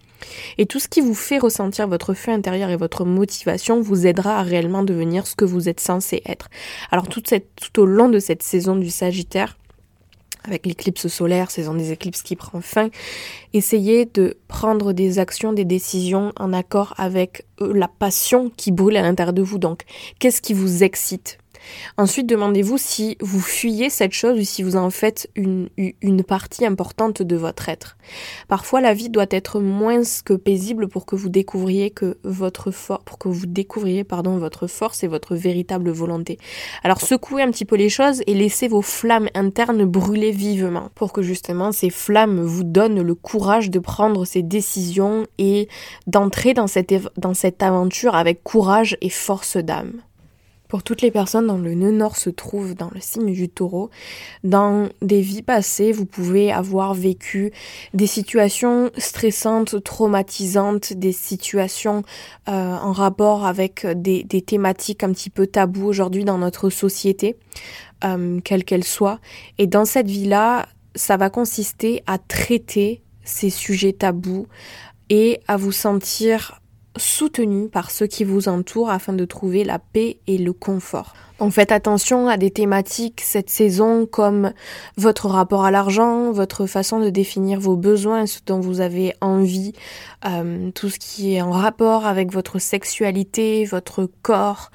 Et 0.58 0.66
tout 0.66 0.78
ce 0.78 0.88
qui 0.88 1.00
vous 1.00 1.14
fait 1.14 1.38
ressentir 1.38 1.88
votre 1.88 2.14
feu 2.14 2.32
intérieur 2.32 2.70
et 2.70 2.76
votre 2.76 3.04
motivation 3.04 3.80
vous 3.80 4.06
aidera 4.06 4.38
à 4.38 4.42
réellement 4.42 4.82
devenir 4.82 5.26
ce 5.26 5.34
que 5.34 5.44
vous 5.44 5.68
êtes 5.68 5.80
censé 5.80 6.22
être. 6.26 6.48
Alors 6.90 7.08
tout, 7.08 7.22
tout 7.22 7.80
au 7.80 7.86
long 7.86 8.08
de 8.08 8.18
cette 8.18 8.42
saison 8.42 8.76
du 8.76 8.90
Sagittaire, 8.90 9.56
avec 10.44 10.66
l'éclipse 10.66 11.08
solaire, 11.08 11.50
saison 11.50 11.74
des 11.74 11.92
éclipses 11.92 12.22
qui 12.22 12.36
prend 12.36 12.60
fin, 12.60 12.88
essayez 13.52 14.06
de 14.06 14.36
prendre 14.48 14.92
des 14.92 15.18
actions, 15.18 15.52
des 15.52 15.64
décisions 15.64 16.32
en 16.38 16.52
accord 16.52 16.94
avec 16.96 17.46
euh, 17.60 17.72
la 17.74 17.88
passion 17.88 18.50
qui 18.56 18.72
brûle 18.72 18.96
à 18.96 19.02
l'intérieur 19.02 19.32
de 19.32 19.42
vous. 19.42 19.58
Donc, 19.58 19.82
qu'est-ce 20.18 20.42
qui 20.42 20.54
vous 20.54 20.82
excite 20.82 21.38
Ensuite, 21.96 22.26
demandez-vous 22.26 22.78
si 22.78 23.16
vous 23.20 23.40
fuyez 23.40 23.90
cette 23.90 24.12
chose 24.12 24.38
ou 24.38 24.44
si 24.44 24.62
vous 24.62 24.76
en 24.76 24.90
faites 24.90 25.30
une, 25.34 25.68
partie 26.26 26.66
importante 26.66 27.22
de 27.22 27.36
votre 27.36 27.68
être. 27.68 27.96
Parfois, 28.48 28.80
la 28.80 28.94
vie 28.94 29.08
doit 29.08 29.26
être 29.30 29.60
moins 29.60 30.02
que 30.24 30.34
paisible 30.34 30.88
pour 30.88 31.06
que 31.06 31.16
vous 31.16 31.28
découvriez 31.28 31.90
que 31.90 32.18
votre 32.24 32.70
for 32.70 33.00
pour 33.04 33.18
que 33.18 33.28
vous 33.28 33.46
découvriez 33.46 34.04
pardon 34.04 34.36
votre 34.36 34.66
force 34.66 35.02
et 35.02 35.08
votre 35.08 35.34
véritable 35.34 35.90
volonté. 35.90 36.38
Alors 36.82 37.00
secouez 37.00 37.42
un 37.42 37.50
petit 37.50 37.64
peu 37.64 37.76
les 37.76 37.88
choses 37.88 38.22
et 38.26 38.34
laissez 38.34 38.68
vos 38.68 38.82
flammes 38.82 39.28
internes 39.34 39.84
brûler 39.84 40.30
vivement 40.30 40.90
pour 40.94 41.12
que 41.12 41.22
justement 41.22 41.72
ces 41.72 41.90
flammes 41.90 42.40
vous 42.40 42.64
donnent 42.64 43.02
le 43.02 43.14
courage 43.14 43.70
de 43.70 43.78
prendre 43.78 44.24
ces 44.24 44.42
décisions 44.42 45.26
et 45.38 45.68
d'entrer 46.06 46.54
dans 46.54 46.66
cette, 46.66 46.94
dans 47.16 47.34
cette 47.34 47.62
aventure 47.62 48.14
avec 48.14 48.42
courage 48.42 48.96
et 49.00 49.10
force 49.10 49.56
d'âme. 49.56 50.02
Pour 50.70 50.84
toutes 50.84 51.02
les 51.02 51.10
personnes 51.10 51.48
dont 51.48 51.58
le 51.58 51.74
nœud 51.74 51.90
nord 51.90 52.16
se 52.16 52.30
trouve 52.30 52.76
dans 52.76 52.90
le 52.94 53.00
signe 53.00 53.32
du 53.32 53.48
taureau, 53.48 53.90
dans 54.44 54.88
des 55.02 55.20
vies 55.20 55.42
passées, 55.42 55.90
vous 55.90 56.06
pouvez 56.06 56.52
avoir 56.52 56.94
vécu 56.94 57.50
des 57.92 58.06
situations 58.06 58.92
stressantes, 58.96 59.82
traumatisantes, 59.82 60.92
des 60.92 61.10
situations 61.10 62.04
euh, 62.48 62.52
en 62.52 62.92
rapport 62.92 63.46
avec 63.46 63.84
des, 63.84 64.24
thématiques 64.42 65.02
un 65.02 65.12
petit 65.12 65.28
peu 65.28 65.48
taboues 65.48 65.86
aujourd'hui 65.86 66.24
dans 66.24 66.38
notre 66.38 66.70
société, 66.70 67.36
euh, 68.04 68.40
quelle 68.44 68.62
qu'elle 68.62 68.84
soit. 68.84 69.18
Et 69.58 69.66
dans 69.66 69.84
cette 69.84 70.08
vie-là, 70.08 70.66
ça 70.94 71.16
va 71.16 71.30
consister 71.30 72.04
à 72.06 72.18
traiter 72.18 73.02
ces 73.24 73.50
sujets 73.50 73.92
tabous 73.92 74.46
et 75.08 75.40
à 75.48 75.56
vous 75.56 75.72
sentir 75.72 76.59
soutenu 76.96 77.68
par 77.68 77.90
ceux 77.90 78.06
qui 78.06 78.24
vous 78.24 78.48
entourent 78.48 78.90
afin 78.90 79.12
de 79.12 79.24
trouver 79.24 79.64
la 79.64 79.78
paix 79.78 80.18
et 80.26 80.38
le 80.38 80.52
confort. 80.52 81.14
Donc 81.38 81.52
faites 81.52 81.72
attention 81.72 82.28
à 82.28 82.36
des 82.36 82.50
thématiques 82.50 83.22
cette 83.22 83.48
saison 83.48 84.06
comme 84.06 84.52
votre 84.96 85.26
rapport 85.26 85.64
à 85.64 85.70
l'argent, 85.70 86.32
votre 86.32 86.66
façon 86.66 87.00
de 87.00 87.08
définir 87.08 87.60
vos 87.60 87.76
besoins, 87.76 88.26
ce 88.26 88.40
dont 88.44 88.60
vous 88.60 88.80
avez 88.80 89.14
envie, 89.20 89.72
euh, 90.26 90.70
tout 90.72 90.90
ce 90.90 90.98
qui 90.98 91.34
est 91.34 91.42
en 91.42 91.50
rapport 91.50 92.06
avec 92.06 92.32
votre 92.32 92.58
sexualité, 92.58 93.64
votre 93.64 94.08
corps, 94.22 94.70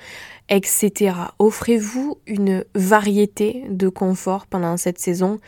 etc. 0.49 1.13
Offrez-vous 1.37 2.17
une 2.25 2.65
variété 2.73 3.63
de 3.69 3.89
confort 3.89 4.47
pendant 4.47 4.77
cette 4.77 4.99
saison 4.99 5.39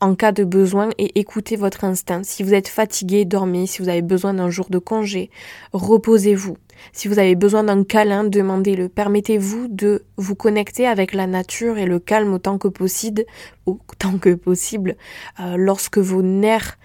en 0.00 0.14
cas 0.14 0.32
de 0.32 0.44
besoin 0.44 0.90
et 0.98 1.18
écoutez 1.18 1.56
votre 1.56 1.84
instinct. 1.84 2.22
Si 2.24 2.42
vous 2.42 2.54
êtes 2.54 2.68
fatigué, 2.68 3.24
dormez. 3.24 3.66
Si 3.66 3.82
vous 3.82 3.88
avez 3.88 4.02
besoin 4.02 4.34
d'un 4.34 4.50
jour 4.50 4.66
de 4.70 4.78
congé, 4.78 5.30
reposez-vous. 5.72 6.56
Si 6.92 7.08
vous 7.08 7.18
avez 7.18 7.34
besoin 7.34 7.64
d'un 7.64 7.84
câlin, 7.84 8.24
demandez-le. 8.24 8.88
Permettez-vous 8.88 9.68
de 9.68 10.04
vous 10.16 10.34
connecter 10.34 10.86
avec 10.86 11.12
la 11.12 11.26
nature 11.26 11.76
et 11.76 11.84
le 11.84 11.98
calme 11.98 12.32
autant 12.32 12.56
que 12.56 12.68
possible, 12.68 13.24
autant 13.66 14.16
que 14.18 14.34
possible, 14.34 14.96
euh, 15.40 15.56
lorsque 15.56 15.98
vos 15.98 16.22
nerfs 16.22 16.78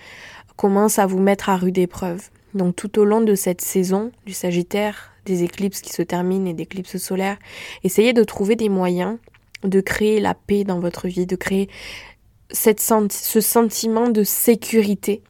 commencent 0.58 1.00
à 1.00 1.06
vous 1.06 1.20
mettre 1.20 1.50
à 1.50 1.56
rude 1.56 1.78
épreuve. 1.78 2.30
Donc 2.54 2.76
tout 2.76 3.00
au 3.00 3.06
long 3.06 3.22
de 3.22 3.36
cette 3.36 3.62
saison 3.62 4.12
du 4.26 4.34
Sagittaire, 4.34 5.12
des 5.26 5.44
éclipses 5.44 5.82
qui 5.82 5.92
se 5.92 6.02
terminent 6.02 6.46
et 6.46 6.54
d'éclipses 6.54 6.98
solaires, 6.98 7.38
essayez 7.84 8.14
de 8.14 8.24
trouver 8.24 8.56
des 8.56 8.70
moyens 8.70 9.18
de 9.64 9.82
créer 9.82 10.20
la 10.20 10.34
paix 10.34 10.64
dans 10.64 10.80
votre 10.80 11.08
vie, 11.08 11.26
de 11.26 11.36
créer 11.36 11.70
ce 12.52 13.42
sentiment 13.42 14.10
de 14.10 14.24
sécurité. 14.24 15.22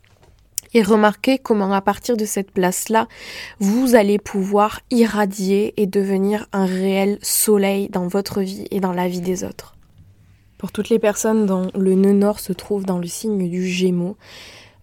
Et 0.74 0.84
remarquez 0.84 1.38
comment 1.38 1.72
à 1.72 1.82
partir 1.82 2.18
de 2.18 2.26
cette 2.26 2.52
place-là, 2.52 3.08
vous 3.60 3.96
allez 3.96 4.20
pouvoir 4.20 4.82
irradier 4.92 5.74
et 5.78 5.86
devenir 5.86 6.48
un 6.52 6.66
réel 6.66 7.18
soleil 7.22 7.88
dans 7.90 8.08
votre 8.08 8.42
vie 8.42 8.68
et 8.72 8.82
dans 8.82 8.92
la 8.92 9.08
vie 9.08 9.22
des 9.22 9.46
autres. 9.46 9.76
Pour 10.58 10.72
toutes 10.72 10.90
les 10.90 11.00
personnes 11.00 11.46
dont 11.46 11.70
le 11.76 11.96
nœud 11.96 12.12
nord 12.12 12.40
se 12.40 12.52
trouve 12.52 12.86
dans 12.86 12.98
le 12.98 13.08
signe 13.08 13.50
du 13.50 13.68
Gémeaux, 13.68 14.18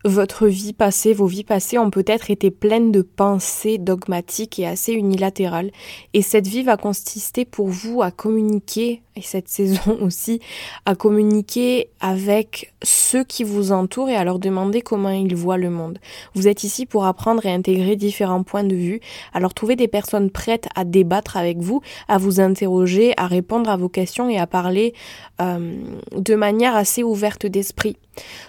votre 0.04 0.46
vie 0.46 0.72
passée, 0.72 1.12
vos 1.12 1.26
vies 1.26 1.44
passées 1.44 1.78
ont 1.78 1.90
peut-être 1.90 2.30
été 2.30 2.50
pleines 2.50 2.90
de 2.90 3.02
pensées 3.02 3.78
dogmatiques 3.78 4.58
et 4.58 4.66
assez 4.66 4.92
unilatérales. 4.92 5.70
Et 6.12 6.22
cette 6.22 6.46
vie 6.46 6.62
va 6.62 6.76
consister 6.76 7.44
pour 7.44 7.68
vous 7.68 8.02
à 8.02 8.10
communiquer, 8.10 9.02
et 9.14 9.22
cette 9.22 9.48
saison 9.48 9.98
aussi, 10.00 10.40
à 10.86 10.94
communiquer 10.94 11.90
avec 12.00 12.72
ceux 12.82 13.24
qui 13.24 13.44
vous 13.44 13.72
entourent 13.72 14.08
et 14.08 14.16
à 14.16 14.24
leur 14.24 14.38
demander 14.38 14.80
comment 14.80 15.10
ils 15.10 15.36
voient 15.36 15.58
le 15.58 15.70
monde. 15.70 15.98
Vous 16.34 16.48
êtes 16.48 16.64
ici 16.64 16.86
pour 16.86 17.04
apprendre 17.04 17.46
et 17.46 17.52
intégrer 17.52 17.96
différents 17.96 18.42
points 18.42 18.64
de 18.64 18.74
vue, 18.74 19.00
alors 19.32 19.54
trouver 19.54 19.76
des 19.76 19.88
personnes 19.88 20.30
prêtes 20.30 20.68
à 20.74 20.84
débattre 20.84 21.36
avec 21.36 21.58
vous, 21.58 21.80
à 22.08 22.18
vous 22.18 22.40
interroger, 22.40 23.14
à 23.16 23.26
répondre 23.26 23.70
à 23.70 23.76
vos 23.76 23.88
questions 23.88 24.28
et 24.28 24.38
à 24.38 24.46
parler 24.46 24.94
euh, 25.40 25.76
de 26.16 26.34
manière 26.34 26.74
assez 26.74 27.02
ouverte 27.02 27.46
d'esprit. 27.46 27.96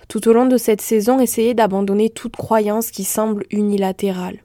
Tout 0.09 0.27
au 0.27 0.33
long 0.33 0.45
de 0.45 0.57
cette 0.57 0.81
saison, 0.81 1.19
essayez 1.19 1.42
d'abandonner 1.53 2.10
toute 2.10 2.38
croyance 2.38 2.91
qui 2.91 3.03
semble 3.03 3.45
unilatérale. 3.51 4.39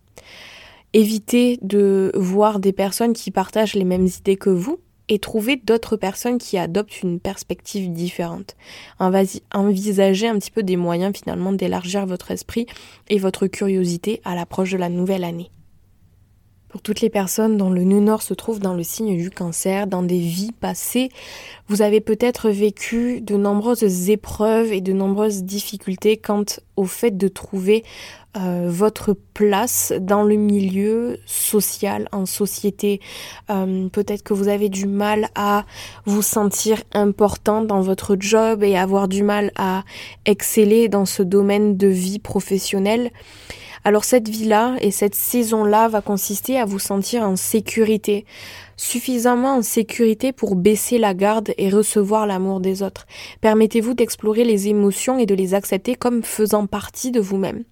Évitez 0.94 1.58
de 1.62 2.10
voir 2.16 2.58
des 2.58 2.72
personnes 2.72 3.12
qui 3.12 3.30
partagent 3.30 3.74
les 3.74 3.84
mêmes 3.84 4.06
idées 4.06 4.36
que 4.36 4.50
vous 4.50 4.80
et 5.08 5.18
trouvez 5.18 5.56
d'autres 5.56 5.96
personnes 5.96 6.38
qui 6.38 6.58
adoptent 6.58 7.02
une 7.02 7.20
perspective 7.20 7.92
différente. 7.92 8.56
Envisagez 8.98 10.28
un 10.28 10.38
petit 10.38 10.50
peu 10.50 10.62
des 10.62 10.76
moyens 10.76 11.16
finalement 11.16 11.52
d'élargir 11.52 12.06
votre 12.06 12.30
esprit 12.30 12.66
et 13.08 13.18
votre 13.18 13.46
curiosité 13.46 14.20
à 14.24 14.34
l'approche 14.34 14.72
de 14.72 14.78
la 14.78 14.88
nouvelle 14.88 15.24
année. 15.24 15.50
Pour 16.68 16.82
toutes 16.82 17.00
les 17.00 17.08
personnes 17.08 17.56
dont 17.56 17.70
le 17.70 17.82
nœud 17.82 18.00
nord 18.00 18.20
se 18.20 18.34
trouve 18.34 18.60
dans 18.60 18.74
le 18.74 18.82
signe 18.82 19.16
du 19.16 19.30
cancer, 19.30 19.86
dans 19.86 20.02
des 20.02 20.18
vies 20.18 20.52
passées, 20.52 21.08
vous 21.68 21.80
avez 21.80 22.00
peut-être 22.02 22.50
vécu 22.50 23.22
de 23.22 23.36
nombreuses 23.36 24.10
épreuves 24.10 24.72
et 24.72 24.82
de 24.82 24.92
nombreuses 24.92 25.44
difficultés 25.44 26.18
quant 26.18 26.44
au 26.76 26.84
fait 26.84 27.16
de 27.16 27.28
trouver 27.28 27.84
euh, 28.36 28.66
votre 28.68 29.14
place 29.34 29.92
dans 30.00 30.22
le 30.22 30.36
milieu 30.36 31.18
social, 31.24 32.08
en 32.12 32.26
société. 32.26 33.00
Euh, 33.50 33.88
peut-être 33.88 34.22
que 34.22 34.34
vous 34.34 34.48
avez 34.48 34.68
du 34.68 34.86
mal 34.86 35.28
à 35.34 35.64
vous 36.04 36.20
sentir 36.20 36.82
important 36.92 37.62
dans 37.62 37.80
votre 37.80 38.16
job 38.20 38.62
et 38.62 38.76
avoir 38.76 39.08
du 39.08 39.22
mal 39.22 39.50
à 39.56 39.82
exceller 40.26 40.88
dans 40.88 41.06
ce 41.06 41.22
domaine 41.22 41.76
de 41.76 41.86
vie 41.86 42.18
professionnelle. 42.18 43.10
Alors 43.84 44.04
cette 44.04 44.28
vie-là 44.28 44.76
et 44.82 44.90
cette 44.90 45.14
saison-là 45.14 45.88
va 45.88 46.02
consister 46.02 46.58
à 46.58 46.66
vous 46.66 46.78
sentir 46.78 47.22
en 47.22 47.36
sécurité, 47.36 48.26
suffisamment 48.76 49.56
en 49.56 49.62
sécurité 49.62 50.32
pour 50.32 50.56
baisser 50.56 50.98
la 50.98 51.14
garde 51.14 51.54
et 51.56 51.70
recevoir 51.70 52.26
l'amour 52.26 52.60
des 52.60 52.82
autres. 52.82 53.06
Permettez-vous 53.40 53.94
d'explorer 53.94 54.44
les 54.44 54.68
émotions 54.68 55.18
et 55.18 55.26
de 55.26 55.34
les 55.34 55.54
accepter 55.54 55.94
comme 55.94 56.22
faisant 56.22 56.66
partie 56.66 57.10
de 57.10 57.20
vous-même. 57.20 57.64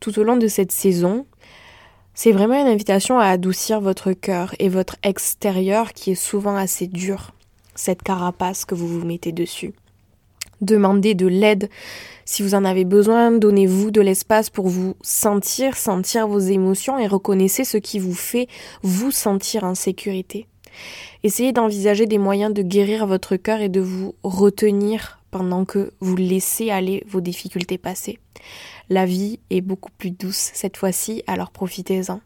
Tout 0.00 0.18
au 0.18 0.22
long 0.22 0.36
de 0.36 0.48
cette 0.48 0.72
saison, 0.72 1.26
c'est 2.14 2.32
vraiment 2.32 2.60
une 2.60 2.66
invitation 2.66 3.18
à 3.18 3.26
adoucir 3.26 3.80
votre 3.80 4.12
cœur 4.12 4.54
et 4.58 4.68
votre 4.68 4.96
extérieur 5.02 5.92
qui 5.92 6.12
est 6.12 6.16
souvent 6.16 6.56
assez 6.56 6.86
dur, 6.86 7.32
cette 7.74 8.02
carapace 8.02 8.64
que 8.64 8.74
vous 8.74 8.88
vous 8.88 9.06
mettez 9.06 9.32
dessus. 9.32 9.72
Demandez 10.60 11.14
de 11.14 11.26
l'aide 11.26 11.68
si 12.24 12.42
vous 12.42 12.54
en 12.54 12.64
avez 12.64 12.84
besoin, 12.84 13.30
donnez-vous 13.30 13.90
de 13.90 14.02
l'espace 14.02 14.50
pour 14.50 14.68
vous 14.68 14.96
sentir, 15.00 15.76
sentir 15.76 16.28
vos 16.28 16.40
émotions 16.40 16.98
et 16.98 17.06
reconnaissez 17.06 17.64
ce 17.64 17.78
qui 17.78 17.98
vous 17.98 18.14
fait 18.14 18.48
vous 18.82 19.10
sentir 19.10 19.64
en 19.64 19.74
sécurité. 19.74 20.46
Essayez 21.22 21.52
d'envisager 21.52 22.04
des 22.04 22.18
moyens 22.18 22.52
de 22.52 22.62
guérir 22.62 23.06
votre 23.06 23.36
cœur 23.36 23.60
et 23.60 23.70
de 23.70 23.80
vous 23.80 24.14
retenir 24.22 25.20
pendant 25.30 25.64
que 25.64 25.92
vous 26.00 26.16
laissez 26.16 26.70
aller 26.70 27.02
vos 27.08 27.20
difficultés 27.20 27.78
passées. 27.78 28.18
La 28.90 29.04
vie 29.04 29.40
est 29.50 29.60
beaucoup 29.60 29.90
plus 29.98 30.10
douce 30.10 30.50
cette 30.54 30.76
fois-ci, 30.76 31.22
alors 31.26 31.50
profitez-en. 31.50 32.20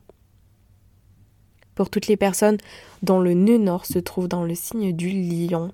Pour 1.74 1.90
toutes 1.90 2.06
les 2.06 2.16
personnes 2.16 2.58
dont 3.02 3.20
le 3.20 3.34
nœud 3.34 3.58
nord 3.58 3.86
se 3.86 3.98
trouve 3.98 4.28
dans 4.28 4.44
le 4.44 4.54
signe 4.54 4.92
du 4.92 5.08
lion, 5.10 5.72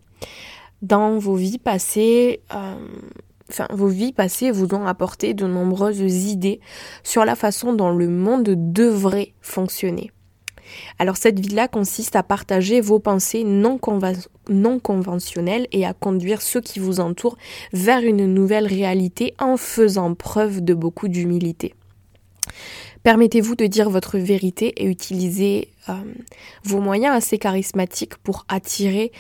dans 0.81 1.19
vos 1.19 1.35
vies 1.35 1.59
passées, 1.59 2.41
euh, 2.55 2.77
vos 3.71 3.89
vies 3.89 4.13
passées 4.13 4.51
vous 4.51 4.75
ont 4.75 4.87
apporté 4.87 5.35
de 5.35 5.47
nombreuses 5.47 6.01
idées 6.01 6.61
sur 7.03 7.25
la 7.25 7.35
façon 7.35 7.73
dont 7.73 7.91
le 7.91 8.09
monde 8.09 8.73
devrait 8.73 9.35
fonctionner. 9.41 10.11
Alors 10.99 11.17
cette 11.17 11.41
vie-là 11.41 11.69
consiste 11.69 12.17
à 12.17 12.23
partager 12.23 12.81
vos 12.81 12.99
pensées 12.99 13.45
non, 13.45 13.79
conventionnelles 13.79 15.67
et 15.73 15.87
à 15.87 15.95
conduire 15.95 16.43
ceux 16.43 16.61
qui 16.61 16.79
vous 16.79 17.01
entourent 17.01 17.39
vers 17.73 18.01
une 18.01 18.33
nouvelle 18.33 18.67
réalité 18.67 19.35
en 19.39 19.57
faisant 19.57 20.15
preuve 20.15 20.63
de 20.63 20.75
beaucoup 20.75 21.09
d'humilité. 21.09 21.75
Permettez-vous 23.03 23.55
de 23.55 23.67
dire 23.67 23.91
votre 23.91 24.19
vérité 24.19 24.75
et 24.77 24.87
utilisez 24.87 25.69
euh, 25.89 25.95
vos 26.65 26.81
moyens 26.81 27.17
assez 27.17 27.39
charismatiques 27.39 28.17
pour 28.17 28.45
attirer 28.49 29.13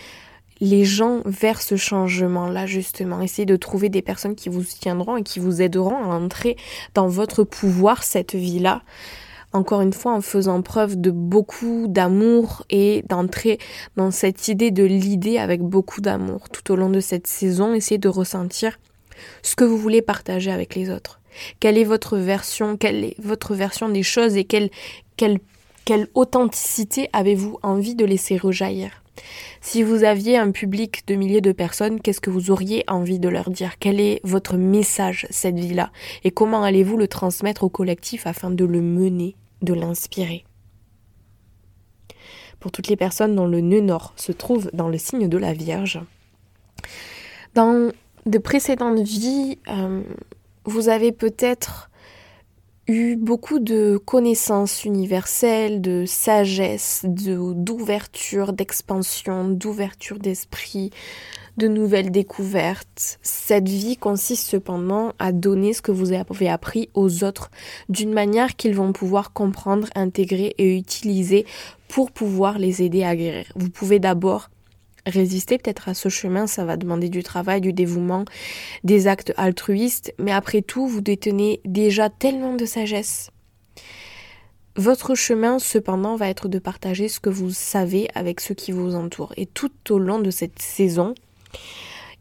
les 0.60 0.84
gens 0.84 1.22
vers 1.24 1.62
ce 1.62 1.76
changement-là, 1.76 2.66
justement. 2.66 3.20
Essayez 3.20 3.46
de 3.46 3.56
trouver 3.56 3.88
des 3.88 4.02
personnes 4.02 4.34
qui 4.34 4.48
vous 4.48 4.62
soutiendront 4.62 5.16
et 5.16 5.22
qui 5.22 5.38
vous 5.38 5.62
aideront 5.62 5.96
à 5.96 6.16
entrer 6.16 6.56
dans 6.94 7.08
votre 7.08 7.44
pouvoir, 7.44 8.02
cette 8.02 8.34
vie-là 8.34 8.82
encore 9.52 9.80
une 9.80 9.92
fois 9.92 10.12
en 10.12 10.20
faisant 10.20 10.62
preuve 10.62 11.00
de 11.00 11.10
beaucoup 11.10 11.86
d'amour 11.88 12.64
et 12.70 13.04
d'entrer 13.08 13.58
dans 13.96 14.10
cette 14.10 14.48
idée 14.48 14.70
de 14.70 14.84
l'idée 14.84 15.38
avec 15.38 15.62
beaucoup 15.62 16.00
d'amour. 16.00 16.48
Tout 16.50 16.72
au 16.72 16.76
long 16.76 16.90
de 16.90 17.00
cette 17.00 17.26
saison, 17.26 17.74
essayez 17.74 17.98
de 17.98 18.08
ressentir 18.08 18.78
ce 19.42 19.56
que 19.56 19.64
vous 19.64 19.78
voulez 19.78 20.02
partager 20.02 20.50
avec 20.50 20.74
les 20.74 20.90
autres. 20.90 21.20
Quelle 21.60 21.78
est 21.78 21.84
votre 21.84 22.16
version, 22.16 22.76
quelle 22.76 23.04
est 23.04 23.16
votre 23.18 23.54
version 23.54 23.88
des 23.88 24.02
choses 24.02 24.36
et 24.36 24.44
quelle, 24.44 24.70
quelle, 25.16 25.38
quelle 25.84 26.08
authenticité 26.14 27.08
avez-vous 27.12 27.58
envie 27.62 27.94
de 27.94 28.04
laisser 28.04 28.36
rejaillir? 28.36 29.02
Si 29.60 29.82
vous 29.82 30.04
aviez 30.04 30.36
un 30.36 30.50
public 30.50 31.06
de 31.06 31.14
milliers 31.14 31.40
de 31.40 31.52
personnes, 31.52 32.00
qu'est-ce 32.00 32.20
que 32.20 32.30
vous 32.30 32.50
auriez 32.50 32.84
envie 32.88 33.18
de 33.18 33.28
leur 33.28 33.50
dire? 33.50 33.78
Quel 33.78 34.00
est 34.00 34.20
votre 34.24 34.56
message, 34.56 35.26
cette 35.30 35.58
vie-là? 35.58 35.90
Et 36.24 36.30
comment 36.30 36.62
allez-vous 36.62 36.96
le 36.96 37.08
transmettre 37.08 37.64
au 37.64 37.68
collectif 37.68 38.26
afin 38.26 38.50
de 38.50 38.64
le 38.64 38.80
mener, 38.80 39.36
de 39.62 39.74
l'inspirer? 39.74 40.44
Pour 42.60 42.72
toutes 42.72 42.88
les 42.88 42.96
personnes 42.96 43.36
dont 43.36 43.46
le 43.46 43.60
nœud 43.60 43.80
nord 43.80 44.12
se 44.16 44.32
trouve 44.32 44.70
dans 44.72 44.88
le 44.88 44.98
signe 44.98 45.28
de 45.28 45.38
la 45.38 45.52
Vierge, 45.52 46.00
dans 47.54 47.92
de 48.26 48.38
précédentes 48.38 49.00
vies, 49.00 49.58
euh, 49.68 50.02
vous 50.64 50.88
avez 50.88 51.12
peut-être 51.12 51.90
eu 52.88 53.16
beaucoup 53.16 53.58
de 53.58 54.00
connaissances 54.02 54.84
universelles, 54.84 55.80
de 55.82 56.04
sagesse, 56.06 57.04
d'ouverture, 57.04 58.54
d'expansion, 58.54 59.48
d'ouverture 59.48 60.18
d'esprit, 60.18 60.90
de 61.58 61.68
nouvelles 61.68 62.10
découvertes. 62.10 63.18
Cette 63.20 63.68
vie 63.68 63.96
consiste 63.98 64.48
cependant 64.48 65.12
à 65.18 65.32
donner 65.32 65.74
ce 65.74 65.82
que 65.82 65.92
vous 65.92 66.12
avez 66.12 66.48
appris 66.48 66.88
aux 66.94 67.24
autres 67.24 67.50
d'une 67.90 68.12
manière 68.12 68.56
qu'ils 68.56 68.74
vont 68.74 68.92
pouvoir 68.92 69.32
comprendre, 69.32 69.88
intégrer 69.94 70.54
et 70.56 70.76
utiliser 70.76 71.44
pour 71.88 72.10
pouvoir 72.10 72.58
les 72.58 72.82
aider 72.82 73.04
à 73.04 73.14
guérir. 73.14 73.46
Vous 73.54 73.70
pouvez 73.70 73.98
d'abord 73.98 74.48
résister 75.08 75.58
peut-être 75.58 75.88
à 75.88 75.94
ce 75.94 76.08
chemin, 76.08 76.46
ça 76.46 76.64
va 76.64 76.76
demander 76.76 77.08
du 77.08 77.22
travail, 77.22 77.60
du 77.60 77.72
dévouement, 77.72 78.24
des 78.84 79.06
actes 79.06 79.32
altruistes, 79.36 80.14
mais 80.18 80.32
après 80.32 80.62
tout, 80.62 80.86
vous 80.86 81.00
détenez 81.00 81.60
déjà 81.64 82.10
tellement 82.10 82.54
de 82.54 82.64
sagesse. 82.64 83.30
Votre 84.76 85.16
chemin, 85.16 85.58
cependant, 85.58 86.14
va 86.14 86.28
être 86.28 86.48
de 86.48 86.60
partager 86.60 87.08
ce 87.08 87.18
que 87.18 87.30
vous 87.30 87.50
savez 87.50 88.08
avec 88.14 88.40
ceux 88.40 88.54
qui 88.54 88.70
vous 88.70 88.94
entourent. 88.94 89.32
Et 89.36 89.46
tout 89.46 89.72
au 89.90 89.98
long 89.98 90.20
de 90.20 90.30
cette 90.30 90.60
saison, 90.60 91.14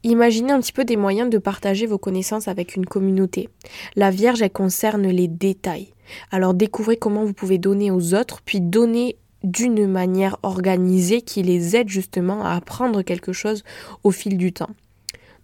Imaginez 0.03 0.53
un 0.53 0.61
petit 0.61 0.71
peu 0.71 0.85
des 0.85 0.95
moyens 0.95 1.29
de 1.29 1.37
partager 1.37 1.85
vos 1.85 1.97
connaissances 1.97 2.47
avec 2.47 2.75
une 2.75 2.85
communauté. 2.85 3.49
La 3.95 4.11
Vierge, 4.11 4.41
elle 4.41 4.51
concerne 4.51 5.07
les 5.07 5.27
détails. 5.27 5.91
Alors 6.31 6.53
découvrez 6.53 6.97
comment 6.97 7.25
vous 7.25 7.33
pouvez 7.33 7.57
donner 7.57 7.91
aux 7.91 8.13
autres, 8.13 8.41
puis 8.45 8.61
donner 8.61 9.17
d'une 9.43 9.87
manière 9.87 10.37
organisée 10.43 11.21
qui 11.21 11.43
les 11.43 11.75
aide 11.75 11.89
justement 11.89 12.43
à 12.43 12.51
apprendre 12.51 13.01
quelque 13.01 13.33
chose 13.33 13.63
au 14.03 14.11
fil 14.11 14.37
du 14.37 14.53
temps. 14.53 14.69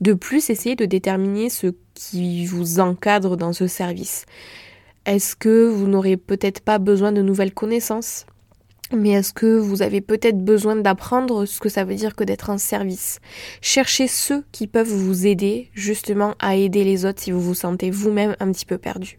De 0.02 0.14
plus, 0.14 0.50
essayez 0.50 0.76
de 0.76 0.86
déterminer 0.86 1.50
ce 1.50 1.68
qui 1.94 2.46
vous 2.46 2.80
encadre 2.80 3.38
dans 3.38 3.54
ce 3.54 3.68
service. 3.68 4.26
Est-ce 5.06 5.36
que 5.36 5.68
vous 5.68 5.88
n'aurez 5.88 6.18
peut-être 6.18 6.62
pas 6.62 6.80
besoin 6.80 7.12
de 7.12 7.22
nouvelles 7.22 7.54
connaissances? 7.54 8.26
Mais 8.92 9.12
est-ce 9.12 9.34
que 9.34 9.58
vous 9.58 9.82
avez 9.82 10.02
peut-être 10.02 10.44
besoin 10.44 10.76
d'apprendre 10.76 11.46
ce 11.46 11.60
que 11.60 11.70
ça 11.70 11.84
veut 11.84 11.96
dire 11.96 12.16
que 12.16 12.24
d'être 12.24 12.50
en 12.50 12.58
service? 12.58 13.20
Cherchez 13.62 14.08
ceux 14.08 14.44
qui 14.52 14.68
peuvent 14.68 14.88
vous 14.88 15.26
aider 15.26 15.70
justement 15.74 16.36
à 16.40 16.56
aider 16.56 16.84
les 16.84 17.06
autres 17.06 17.22
si 17.22 17.32
vous 17.32 17.42
vous 17.42 17.56
sentez 17.56 17.90
vous-même 17.90 18.36
un 18.40 18.52
petit 18.52 18.66
peu 18.66 18.78
perdu. 18.78 19.18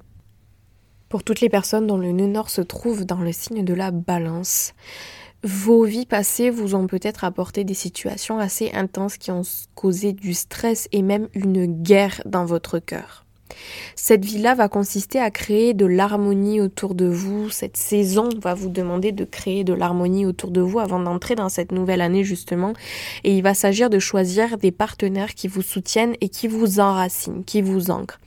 Pour 1.15 1.23
toutes 1.23 1.41
les 1.43 1.49
personnes 1.49 1.87
dont 1.87 1.97
le 1.97 2.11
nœud 2.11 2.27
nord 2.27 2.51
se 2.51 2.61
trouve 2.61 3.05
dans 3.05 3.21
le 3.21 3.31
signe 3.31 3.65
de 3.65 3.73
la 3.73 3.93
balance, 3.93 4.73
vos 5.45 5.85
vies 5.85 6.07
passées 6.07 6.51
vous 6.51 6.75
ont 6.75 6.89
peut-être 6.89 7.23
apporté 7.23 7.63
des 7.63 7.73
situations 7.73 8.41
assez 8.41 8.73
intenses 8.73 9.17
qui 9.17 9.31
ont 9.31 9.43
causé 9.77 10.13
du 10.13 10.35
stress 10.35 10.89
et 10.91 11.03
même 11.03 11.29
une 11.35 11.67
guerre 11.67 12.21
dans 12.25 12.45
votre 12.45 12.81
cœur. 12.81 13.24
Cette 13.97 14.25
vie-là 14.25 14.55
va 14.55 14.69
consister 14.69 15.19
à 15.19 15.31
créer 15.31 15.75
de 15.75 15.87
l'harmonie 15.87 16.61
autour 16.61 16.95
de 16.95 17.07
vous. 17.07 17.51
Cette 17.51 17.77
saison 17.77 18.29
va 18.43 18.55
vous 18.55 18.69
demander 18.69 19.13
de 19.13 19.25
créer 19.25 19.65
de 19.65 19.73
l'harmonie 19.73 20.27
autour 20.27 20.51
de 20.51 20.61
vous 20.61 20.81
avant 20.81 21.01
d'entrer 21.01 21.35
dans 21.35 21.49
cette 21.49 21.73
nouvelle 21.73 22.01
année 22.01 22.25
justement. 22.25 22.75
Et 23.25 23.37
il 23.37 23.43
va 23.43 23.55
s'agir 23.55 23.91
de 23.91 23.99
choisir 23.99 24.59
des 24.59 24.73
partenaires 24.73 25.35
qui 25.35 25.49
vous 25.49 25.63
soutiennent 25.63 26.17
et 26.21 26.29
qui 26.29 26.49
vous 26.49 26.81
enracinent, 26.81 27.43
qui 27.45 27.63
vous 27.63 27.91
ancrent. 27.91 28.21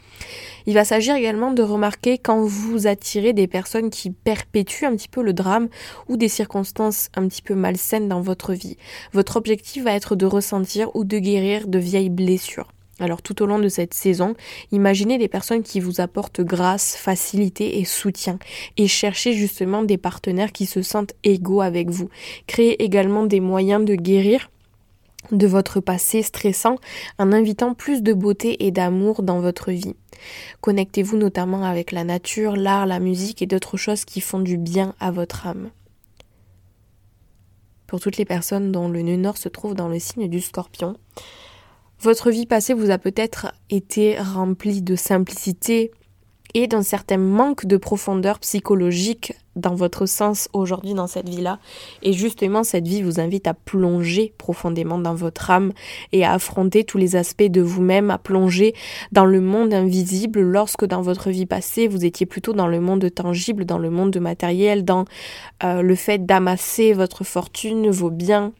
Il 0.66 0.74
va 0.74 0.84
s'agir 0.84 1.16
également 1.16 1.54
de 1.54 1.64
remarquer 1.64 2.18
quand 2.18 2.42
vous 2.42 2.88
attirez 2.88 3.34
des 3.34 3.48
personnes 3.48 3.90
qui 3.90 4.12
perpétuent 4.12 4.86
un 4.86 4.96
petit 4.96 5.08
peu 5.08 5.24
le 5.24 5.34
drame 5.34 5.70
ou 6.10 6.18
des 6.18 6.28
circonstances 6.28 7.10
un 7.16 7.28
petit 7.28 7.42
peu 7.42 7.56
malsaines 7.56 8.10
dans 8.10 8.22
votre 8.22 8.54
vie. 8.54 8.78
Votre 9.14 9.38
objectif 9.38 9.84
va 9.84 9.94
être 9.94 10.16
de 10.16 10.26
ressentir 10.26 10.94
ou 10.96 11.06
de 11.06 11.20
guérir 11.20 11.68
de 11.68 11.80
vieilles 11.80 12.10
blessures. 12.10 12.68
Alors 13.00 13.22
tout 13.22 13.44
au 13.44 13.46
long 13.46 13.60
de 13.60 13.70
cette 13.70 13.94
saison, 13.94 14.34
imaginez 14.72 15.18
des 15.18 15.28
personnes 15.28 15.62
qui 15.62 15.80
vous 15.80 16.02
apportent 16.02 16.42
grâce, 16.42 16.96
facilité 16.96 17.80
et 17.80 17.86
soutien 17.86 18.40
et 18.76 18.88
cherchez 18.88 19.34
justement 19.34 19.84
des 19.84 19.98
partenaires 19.98 20.52
qui 20.52 20.66
se 20.66 20.82
sentent 20.82 21.14
égaux 21.24 21.62
avec 21.62 21.90
vous. 21.90 22.10
Créez 22.48 22.84
également 22.84 23.26
des 23.26 23.40
moyens 23.40 23.86
de 23.86 23.96
guérir 23.96 24.50
de 25.32 25.48
votre 25.48 25.80
passé 25.80 26.22
stressant 26.22 26.78
en 27.20 27.32
invitant 27.34 27.74
plus 27.74 28.02
de 28.02 28.14
beauté 28.14 28.66
et 28.66 28.72
d'amour 28.72 29.24
dans 29.24 29.42
votre 29.42 29.72
vie. 29.72 29.96
Connectez-vous 30.62 31.18
notamment 31.18 31.64
avec 31.64 31.92
la 31.92 32.04
nature, 32.04 32.56
l'art, 32.56 32.86
la 32.86 33.00
musique 33.00 33.42
et 33.42 33.46
d'autres 33.46 33.78
choses 33.78 34.06
qui 34.06 34.22
font 34.22 34.40
du 34.40 34.58
bien 34.58 34.96
à 35.00 35.12
votre 35.12 35.46
âme. 35.46 35.70
Pour 37.88 38.00
toutes 38.00 38.18
les 38.18 38.26
personnes 38.26 38.72
dont 38.72 38.90
le 38.90 39.02
nœud 39.02 39.18
nord 39.18 39.38
se 39.38 39.50
trouve 39.50 39.74
dans 39.74 39.88
le 39.88 40.00
signe 40.00 40.28
du 40.28 40.42
scorpion, 40.42 40.98
votre 42.02 42.32
vie 42.32 42.46
passée 42.46 42.74
vous 42.74 42.92
a 42.92 42.98
peut-être 42.98 43.54
été 43.70 44.18
remplie 44.20 44.82
de 44.82 44.96
simplicité, 44.96 45.92
et 46.54 46.68
d'un 46.68 46.82
certain 46.82 47.18
manque 47.18 47.66
de 47.66 47.78
profondeur 47.78 48.40
psychologique 48.40 49.34
dans 49.56 49.76
votre 49.76 50.06
sens 50.06 50.50
aujourd'hui 50.54 50.94
dans 50.94 51.08
cette 51.08 51.30
vie-là. 51.30 51.60
Et 52.04 52.14
justement, 52.14 52.64
cette 52.64 52.88
vie 52.88 53.02
vous 53.02 53.20
invite 53.20 53.48
à 53.48 53.54
plonger 53.54 54.34
profondément 54.38 55.00
dans 55.00 55.16
votre 55.16 55.50
âme 55.50 55.74
et 56.12 56.24
à 56.24 56.34
affronter 56.34 56.84
tous 56.84 56.98
les 56.98 57.16
aspects 57.16 57.44
de 57.44 57.62
vous-même, 57.62 58.12
à 58.12 58.18
plonger 58.18 58.74
dans 59.12 59.26
le 59.26 59.42
monde 59.42 59.74
invisible 59.74 60.42
lorsque 60.42 60.86
dans 60.86 61.02
votre 61.02 61.30
vie 61.32 61.48
passée, 61.48 61.88
vous 61.88 62.06
étiez 62.06 62.26
plutôt 62.26 62.54
dans 62.54 62.68
le 62.68 62.80
monde 62.80 63.08
tangible, 63.14 63.66
dans 63.66 63.80
le 63.80 63.90
monde 63.90 64.18
matériel, 64.18 64.86
dans 64.86 65.06
euh, 65.64 65.82
le 65.82 65.96
fait 65.96 66.26
d'amasser 66.26 66.94
votre 66.94 67.24
fortune, 67.24 67.90
vos 67.90 68.12
biens. 68.12 68.54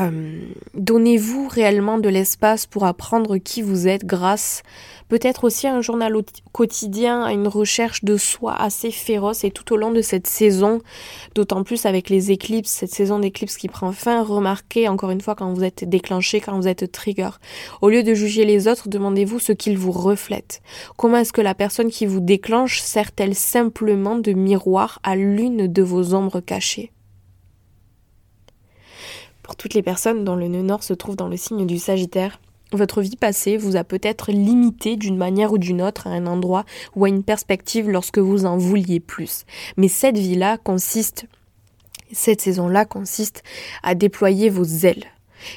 Euh, 0.00 0.40
donnez-vous 0.74 1.48
réellement 1.48 1.98
de 1.98 2.08
l'espace 2.08 2.66
pour 2.66 2.84
apprendre 2.84 3.38
qui 3.38 3.62
vous 3.62 3.88
êtes 3.88 4.04
grâce 4.04 4.62
peut-être 5.08 5.44
aussi 5.44 5.66
un 5.66 5.80
journal 5.80 6.14
quotidien, 6.52 7.22
à 7.22 7.32
une 7.32 7.48
recherche 7.48 8.04
de 8.04 8.16
soi 8.16 8.54
assez 8.54 8.90
féroce 8.90 9.44
et 9.44 9.50
tout 9.50 9.72
au 9.72 9.76
long 9.76 9.90
de 9.90 10.02
cette 10.02 10.26
saison, 10.26 10.80
d'autant 11.34 11.64
plus 11.64 11.86
avec 11.86 12.10
les 12.10 12.30
éclipses, 12.30 12.70
cette 12.70 12.94
saison 12.94 13.18
d'éclipse 13.18 13.56
qui 13.56 13.68
prend 13.68 13.92
fin, 13.92 14.22
remarquez 14.22 14.88
encore 14.88 15.10
une 15.10 15.20
fois 15.20 15.34
quand 15.34 15.52
vous 15.52 15.64
êtes 15.64 15.88
déclenché, 15.88 16.40
quand 16.40 16.58
vous 16.58 16.68
êtes 16.68 16.92
trigger. 16.92 17.30
Au 17.80 17.88
lieu 17.88 18.02
de 18.02 18.14
juger 18.14 18.44
les 18.44 18.68
autres, 18.68 18.88
demandez-vous 18.88 19.38
ce 19.38 19.52
qu'ils 19.52 19.78
vous 19.78 19.92
reflètent. 19.92 20.62
Comment 20.96 21.18
est-ce 21.18 21.32
que 21.32 21.40
la 21.40 21.54
personne 21.54 21.90
qui 21.90 22.06
vous 22.06 22.20
déclenche 22.20 22.80
sert-elle 22.80 23.34
simplement 23.34 24.16
de 24.16 24.32
miroir 24.32 25.00
à 25.02 25.16
l'une 25.16 25.66
de 25.66 25.82
vos 25.82 26.14
ombres 26.14 26.40
cachées? 26.40 26.92
Pour 29.48 29.56
toutes 29.56 29.72
les 29.72 29.82
personnes 29.82 30.24
dont 30.24 30.36
le 30.36 30.46
nœud 30.46 30.60
nord 30.60 30.82
se 30.82 30.92
trouve 30.92 31.16
dans 31.16 31.26
le 31.26 31.38
signe 31.38 31.66
du 31.66 31.78
Sagittaire, 31.78 32.38
votre 32.70 33.00
vie 33.00 33.16
passée 33.16 33.56
vous 33.56 33.76
a 33.76 33.82
peut-être 33.82 34.30
limité 34.30 34.96
d'une 34.96 35.16
manière 35.16 35.52
ou 35.54 35.56
d'une 35.56 35.80
autre 35.80 36.06
à 36.06 36.10
un 36.10 36.26
endroit 36.26 36.66
ou 36.94 37.06
à 37.06 37.08
une 37.08 37.22
perspective 37.22 37.88
lorsque 37.88 38.18
vous 38.18 38.44
en 38.44 38.58
vouliez 38.58 39.00
plus. 39.00 39.46
Mais 39.78 39.88
cette 39.88 40.18
vie-là 40.18 40.58
consiste, 40.58 41.24
cette 42.12 42.42
saison-là 42.42 42.84
consiste 42.84 43.42
à 43.82 43.94
déployer 43.94 44.50
vos 44.50 44.66
ailes. 44.66 45.06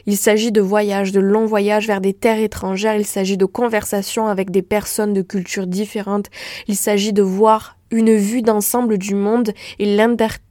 Il 0.06 0.16
s'agit 0.16 0.54
de 0.54 0.62
voyages, 0.62 1.12
de 1.12 1.20
longs 1.20 1.46
voyages 1.46 1.88
vers 1.88 2.00
des 2.00 2.14
terres 2.14 2.40
étrangères, 2.40 2.96
il 2.96 3.06
s'agit 3.06 3.36
de 3.36 3.44
conversations 3.44 4.28
avec 4.28 4.52
des 4.52 4.62
personnes 4.62 5.14
de 5.14 5.22
cultures 5.22 5.68
différentes, 5.68 6.28
il 6.70 6.78
s'agit 6.78 7.12
de 7.12 7.24
voir 7.24 7.76
une 7.92 8.16
vue 8.16 8.42
d'ensemble 8.42 8.98
du 8.98 9.16
monde 9.16 9.52
et 9.80 9.96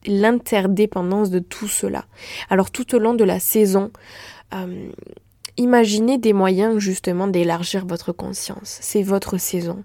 l'interdépendance 0.07 1.31
de 1.31 1.39
tout 1.39 1.69
cela. 1.69 2.05
Alors 2.49 2.71
tout 2.71 2.95
au 2.95 2.99
long 2.99 3.15
de 3.15 3.25
la 3.25 3.41
saison, 3.41 3.91
euh, 4.55 4.91
imaginez 5.57 6.19
des 6.19 6.33
moyens 6.33 6.79
justement 6.79 7.27
d'élargir 7.27 7.87
votre 7.87 8.13
conscience. 8.13 8.79
C'est 8.81 9.03
votre 9.03 9.39
saison. 9.39 9.85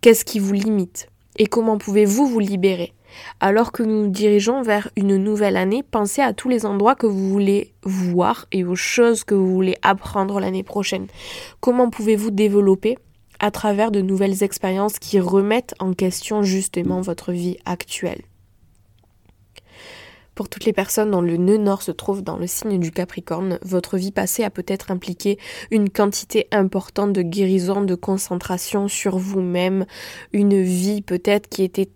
Qu'est-ce 0.00 0.24
qui 0.24 0.38
vous 0.38 0.52
limite? 0.52 1.08
Et 1.38 1.46
comment 1.46 1.78
pouvez-vous 1.78 2.26
vous 2.26 2.40
libérer? 2.40 2.92
Alors 3.40 3.72
que 3.72 3.82
nous 3.82 4.04
nous 4.04 4.10
dirigeons 4.10 4.62
vers 4.62 4.88
une 4.96 5.16
nouvelle 5.16 5.56
année, 5.56 5.82
pensez 5.82 6.22
à 6.22 6.32
tous 6.32 6.48
les 6.48 6.64
endroits 6.64 6.94
que 6.94 7.06
vous 7.06 7.28
voulez 7.28 7.72
voir 7.82 8.46
et 8.52 8.64
aux 8.64 8.76
choses 8.76 9.24
que 9.24 9.34
vous 9.34 9.52
voulez 9.52 9.76
apprendre 9.82 10.40
l'année 10.40 10.62
prochaine. 10.62 11.06
Comment 11.60 11.90
pouvez-vous 11.90 12.30
développer 12.30 12.96
à 13.42 13.50
travers 13.50 13.90
de 13.90 14.00
nouvelles 14.00 14.42
expériences 14.42 14.98
qui 14.98 15.20
remettent 15.20 15.74
en 15.80 15.92
question 15.92 16.42
justement 16.42 17.02
votre 17.02 17.32
vie 17.32 17.58
actuelle. 17.66 18.22
Pour 20.34 20.48
toutes 20.48 20.64
les 20.64 20.72
personnes 20.72 21.10
dont 21.10 21.20
le 21.20 21.36
nœud 21.36 21.58
nord 21.58 21.82
se 21.82 21.90
trouve 21.92 22.22
dans 22.22 22.38
le 22.38 22.46
signe 22.46 22.80
du 22.80 22.90
Capricorne, 22.90 23.58
votre 23.62 23.98
vie 23.98 24.12
passée 24.12 24.44
a 24.44 24.50
peut-être 24.50 24.90
impliqué 24.90 25.38
une 25.70 25.90
quantité 25.90 26.48
importante 26.52 27.12
de 27.12 27.20
guérison, 27.20 27.82
de 27.82 27.94
concentration 27.94 28.88
sur 28.88 29.18
vous-même, 29.18 29.84
une 30.32 30.62
vie 30.62 31.02
peut-être 31.02 31.50
qui 31.50 31.62
était 31.64 31.90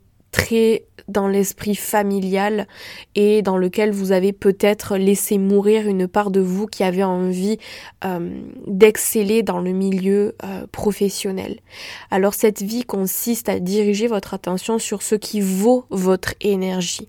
dans 1.09 1.29
l'esprit 1.29 1.77
familial 1.77 2.66
et 3.14 3.42
dans 3.42 3.57
lequel 3.57 3.92
vous 3.92 4.12
avez 4.12 4.33
peut-être 4.33 4.96
laissé 4.96 5.38
mourir 5.38 5.87
une 5.87 6.09
part 6.09 6.31
de 6.31 6.40
vous 6.40 6.66
qui 6.66 6.83
avait 6.83 7.05
envie 7.05 7.59
euh, 8.05 8.40
d'exceller 8.66 9.42
dans 9.42 9.61
le 9.61 9.72
milieu 9.72 10.35
euh, 10.44 10.66
professionnel. 10.72 11.61
Alors 12.11 12.35
cette 12.35 12.62
vie 12.62 12.85
consiste 12.85 13.49
à 13.49 13.61
diriger 13.61 14.09
votre 14.09 14.35
attention 14.35 14.79
sur 14.79 15.03
ce 15.03 15.14
qui 15.14 15.40
vaut 15.40 15.85
votre 15.90 16.35
énergie. 16.40 17.09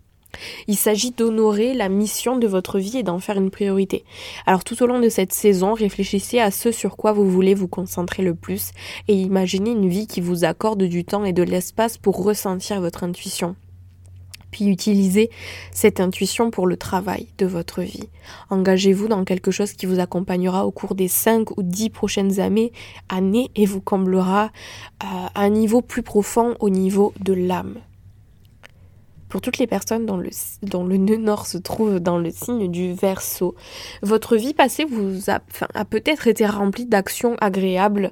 Il 0.68 0.76
s'agit 0.76 1.12
d'honorer 1.12 1.74
la 1.74 1.90
mission 1.90 2.38
de 2.38 2.48
votre 2.48 2.80
vie 2.80 2.98
et 2.98 3.04
d'en 3.04 3.20
faire 3.20 3.38
une 3.38 3.52
priorité. 3.52 4.04
Alors 4.46 4.64
tout 4.64 4.82
au 4.84 4.88
long 4.88 5.00
de 5.00 5.10
cette 5.10 5.34
saison, 5.34 5.74
réfléchissez 5.74 6.40
à 6.40 6.52
ce 6.52 6.72
sur 6.72 6.98
quoi 6.98 7.12
vous 7.12 7.30
voulez 7.30 7.54
vous 7.54 7.68
concentrer 7.68 8.24
le 8.24 8.36
plus 8.36 8.72
et 9.08 9.14
imaginez 9.14 9.72
une 9.72 9.90
vie 9.90 10.08
qui 10.08 10.22
vous 10.22 10.44
accorde 10.44 10.84
du 10.84 11.06
temps 11.06 11.26
et 11.26 11.34
de 11.34 11.44
l'espace 11.44 11.98
pour 11.98 12.24
ressentir 12.24 12.82
votre 12.82 13.04
intuition. 13.04 13.56
Puis 14.52 14.66
utilisez 14.68 15.30
cette 15.72 16.00
intuition 16.00 16.52
pour 16.52 16.68
le 16.68 16.78
travail 16.78 17.28
de 17.38 17.46
votre 17.46 17.82
vie. 17.82 18.10
Engagez-vous 18.50 19.08
dans 19.08 19.26
quelque 19.26 19.52
chose 19.52 19.74
qui 19.74 19.86
vous 19.86 20.00
accompagnera 20.00 20.66
au 20.66 20.72
cours 20.72 20.96
des 20.96 21.08
5 21.08 21.58
ou 21.58 21.64
10 21.64 21.90
prochaines 21.90 22.40
années, 22.40 22.72
années 23.10 23.52
et 23.56 23.66
vous 23.66 23.82
comblera 23.82 24.46
euh, 25.04 25.06
à 25.36 25.42
un 25.42 25.50
niveau 25.50 25.82
plus 25.82 26.04
profond 26.04 26.56
au 26.60 26.70
niveau 26.70 27.14
de 27.20 27.34
l'âme. 27.34 27.76
Pour 29.30 29.42
toutes 29.42 29.58
les 29.58 29.68
personnes 29.68 30.06
dont 30.06 30.18
le, 30.18 30.98
nœud 30.98 31.18
nord 31.18 31.48
se 31.48 31.58
trouve 31.58 32.00
dans 32.00 32.18
le 32.18 32.32
signe 32.32 32.72
du 32.72 32.94
Verseau, 32.94 33.56
votre 34.02 34.38
vie 34.38 34.54
passée 34.54 34.86
vous 34.86 35.30
a, 35.30 35.40
a 35.74 35.86
peut-être 35.86 36.28
été 36.28 36.46
remplie 36.46 36.86
d'actions 36.86 37.36
agréables 37.42 38.12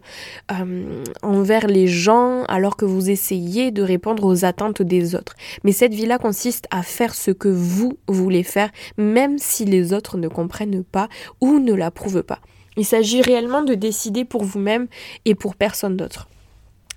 euh, 0.52 1.04
envers 1.24 1.68
les 1.68 1.88
gens 1.88 2.44
alors 2.50 2.76
que 2.76 2.84
vous 2.84 3.10
essayez 3.10 3.72
de 3.72 3.82
répondre 3.82 4.26
aux 4.26 4.44
attentes 4.44 4.82
des 4.82 5.16
autres. 5.16 5.36
Mais 5.64 5.72
cette 5.72 5.94
vie-là 5.94 6.18
consiste 6.18 6.68
à 6.70 6.84
faire 6.84 7.16
ce 7.16 7.32
que 7.32 7.48
vous 7.48 7.98
voulez 8.08 8.44
faire, 8.44 8.72
même 8.98 9.38
si 9.38 9.64
les 9.64 9.94
autres 9.94 10.18
ne 10.18 10.28
comprennent 10.28 10.84
pas 10.84 11.08
ou 11.40 11.60
ne 11.60 11.74
l'approuvent 11.74 12.24
pas. 12.24 12.40
Il 12.78 12.86
s'agit 12.86 13.22
réellement 13.22 13.62
de 13.62 13.74
décider 13.74 14.26
pour 14.26 14.44
vous-même 14.44 14.88
et 15.24 15.34
pour 15.34 15.56
personne 15.56 15.96
d'autre. 15.96 16.28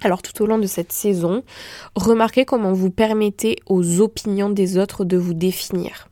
Alors 0.02 0.22
tout 0.22 0.42
au 0.42 0.46
long 0.46 0.58
de 0.58 0.66
cette 0.66 0.92
saison, 0.92 1.42
remarquez 1.94 2.44
comment 2.44 2.72
vous 2.72 2.90
permettez 2.90 3.56
aux 3.66 4.00
opinions 4.00 4.50
des 4.50 4.78
autres 4.78 5.04
de 5.04 5.16
vous 5.16 5.34
définir. 5.34 6.08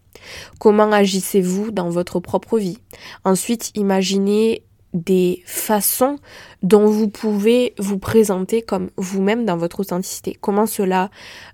Comment 0.58 0.90
agissez-vous 0.90 1.70
dans 1.70 1.88
votre 1.88 2.18
propre 2.18 2.58
vie? 2.58 2.78
Ensuite, 3.24 3.70
imaginez 3.76 4.64
des 4.92 5.42
façons 5.44 6.18
dont 6.62 6.86
vous 6.86 7.08
pouvez 7.08 7.74
vous 7.78 7.98
présenter 7.98 8.62
comme 8.62 8.90
vous-même 8.96 9.44
dans 9.44 9.56
votre 9.56 9.80
authenticité. 9.80 10.36
Comment 10.40 10.66
cela 10.66 11.10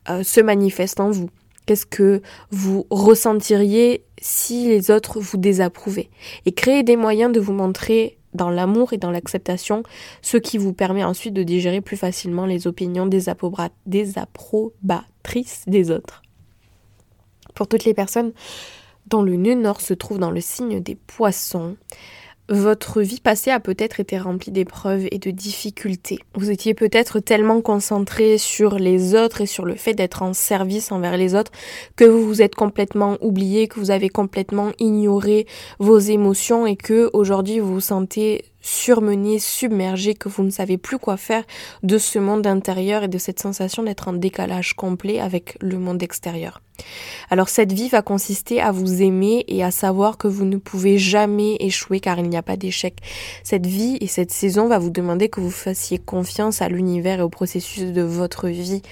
euh, 0.09 0.23
se 0.23 0.41
manifeste 0.41 1.01
en 1.01 1.11
vous? 1.11 1.29
Qu'est-ce 1.67 1.87
que 1.87 2.23
vous 2.51 2.87
ressentiriez 2.91 4.05
si 4.21 4.69
les 4.69 4.91
autres 4.91 5.21
vous 5.21 5.37
désapprouvaient 5.37 6.11
Et 6.47 6.53
créez 6.53 6.83
des 6.83 6.97
moyens 6.97 7.33
de 7.33 7.41
vous 7.41 7.53
montrer 7.53 8.19
dans 8.35 8.51
l'amour 8.51 8.93
et 8.93 8.99
dans 8.99 9.11
l'acceptation, 9.11 9.83
ce 10.23 10.37
qui 10.37 10.59
vous 10.59 10.73
permet 10.73 11.05
ensuite 11.05 11.35
de 11.35 11.43
digérer 11.43 11.81
plus 11.81 11.97
facilement 11.97 12.47
les 12.47 12.67
opinions 12.67 13.07
désapprobatrices 13.07 15.65
des 15.67 15.91
autres. 15.91 16.23
Pour 17.55 17.69
toutes 17.69 17.85
les 17.85 17.95
personnes 17.95 18.33
dont 19.07 19.23
le 19.23 19.37
nœud 19.37 19.55
nord 19.55 19.81
se 19.81 19.95
trouve 19.95 20.19
dans 20.19 20.31
le 20.31 20.41
signe 20.41 20.81
des 20.81 20.95
poissons, 20.95 21.77
votre 22.49 23.01
vie 23.01 23.21
passée 23.21 23.51
a 23.51 23.61
peut-être 23.61 24.01
été 24.01 24.19
remplie 24.19 24.51
d'épreuves 24.51 25.07
et 25.11 25.19
de 25.19 25.31
difficultés. 25.31 26.19
Vous 26.35 26.51
étiez 26.51 26.75
peut-être 26.75 27.21
tellement 27.21 27.61
concentré 27.61 28.37
sur 28.37 28.77
les 28.79 29.15
autres 29.15 29.43
et 29.43 29.47
sur 29.47 29.65
le 29.65 29.75
fait 29.75 29.95
d'être 29.95 30.23
en 30.23 30.33
service 30.33 30.93
envers 30.93 31.17
les 31.17 31.35
autres 31.35 31.53
que 31.97 32.05
vous 32.05 32.27
vous 32.27 32.43
êtes 32.43 32.55
complètement 32.55 33.17
oublié, 33.21 33.69
que 33.69 33.79
vous 33.79 33.91
avez 33.91 34.09
complètement 34.09 34.73
ignoré 34.79 35.47
vos 35.79 35.99
émotions 35.99 36.67
et 36.67 36.77
que 36.77 37.11
aujourd'hui 37.13 37.61
vous 37.61 37.75
vous 37.75 37.81
sentez 37.81 38.45
surmené, 38.61 39.39
submergé, 39.39 40.15
que 40.15 40.29
vous 40.29 40.45
ne 40.45 40.51
savez 40.51 40.79
plus 40.79 40.99
quoi 40.99 41.17
faire 41.17 41.45
de 41.83 41.99
ce 41.99 42.19
monde 42.19 42.47
intérieur 42.47 43.03
et 43.03 43.09
de 43.09 43.19
cette 43.19 43.41
sensation 43.41 43.83
d'être 43.83 44.09
en 44.09 44.13
décalage 44.13 44.75
complet 44.75 45.21
avec 45.21 45.57
le 45.61 45.79
monde 45.79 46.03
extérieur. 46.03 46.61
Alors 47.31 47.49
cette 47.49 47.73
vie 47.73 47.89
va 47.89 48.03
consister 48.03 48.61
à 48.61 48.73
vous 48.73 49.03
aimer 49.03 49.45
et 49.49 49.63
à 49.63 49.71
savoir 49.71 50.19
que 50.19 50.29
vous 50.29 50.45
ne 50.45 50.57
pouvez 50.57 50.99
jamais 50.99 51.57
échouer 51.61 52.01
car 52.01 52.19
il 52.19 52.29
n'y 52.29 52.37
a 52.37 52.43
pas 52.43 52.57
d'échec. 52.57 52.97
Cette 53.43 53.67
vie 53.67 53.97
et 54.01 54.07
cette 54.07 54.31
saison 54.31 54.69
va 54.69 54.79
vous 54.79 54.91
demander 54.91 55.29
que 55.29 55.41
vous 55.41 55.51
fassiez 55.51 55.99
confiance 55.99 56.63
à 56.63 56.69
l'univers 56.69 57.21
et 57.21 57.23
au 57.23 57.29
processus 57.29 57.93
de 57.93 58.03
votre 58.03 58.49
vie 58.49 58.83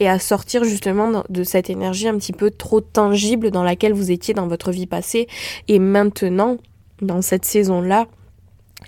et 0.00 0.08
à 0.08 0.18
sortir 0.18 0.64
justement 0.64 1.24
de 1.28 1.44
cette 1.44 1.70
énergie 1.70 2.08
un 2.08 2.18
petit 2.18 2.32
peu 2.32 2.50
trop 2.50 2.80
tangible 2.80 3.50
dans 3.50 3.62
laquelle 3.62 3.92
vous 3.92 4.10
étiez 4.10 4.34
dans 4.34 4.48
votre 4.48 4.70
vie 4.70 4.86
passée 4.86 5.26
et 5.68 5.78
maintenant 5.78 6.58
dans 7.00 7.22
cette 7.22 7.44
saison-là 7.44 8.06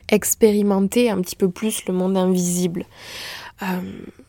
expérimenter 0.08 1.10
un 1.10 1.20
petit 1.20 1.36
peu 1.36 1.50
plus 1.50 1.84
le 1.86 1.94
monde 1.94 2.16
invisible. 2.16 2.84
Euh, 3.62 3.66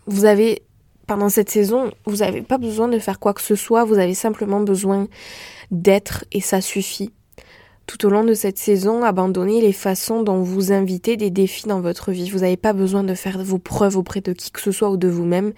vous 0.08 0.26
avez, 0.26 0.64
pendant 1.10 1.30
cette 1.30 1.50
saison, 1.50 1.90
vous 2.06 2.18
n'avez 2.18 2.44
pas 2.44 2.60
besoin 2.60 2.88
de 2.88 3.00
faire 3.00 3.20
quoi 3.20 3.34
que 3.34 3.42
ce 3.42 3.56
soit, 3.56 3.84
vous 3.84 3.98
avez 3.98 4.14
simplement 4.14 4.60
besoin 4.60 5.08
d'être 5.72 6.24
et 6.32 6.40
ça 6.40 6.62
suffit. 6.62 7.12
Tout 7.88 8.06
au 8.06 8.12
long 8.12 8.24
de 8.24 8.36
cette 8.36 8.60
saison, 8.60 9.04
abandonnez 9.04 9.60
les 9.60 9.74
façons 9.74 10.22
dont 10.22 10.44
vous 10.44 10.72
invitez 10.72 11.18
des 11.18 11.32
défis 11.32 11.68
dans 11.68 11.82
votre 11.82 12.12
vie. 12.12 12.30
Vous 12.30 12.42
n'avez 12.42 12.58
pas 12.58 12.74
besoin 12.74 13.04
de 13.04 13.16
faire 13.16 13.44
vos 13.44 13.58
preuves 13.58 13.98
auprès 13.98 14.22
de 14.22 14.34
qui 14.34 14.52
que 14.52 14.62
ce 14.62 14.72
soit 14.72 14.92
ou 14.92 14.98
de 14.98 15.08
vous-même. 15.08 15.54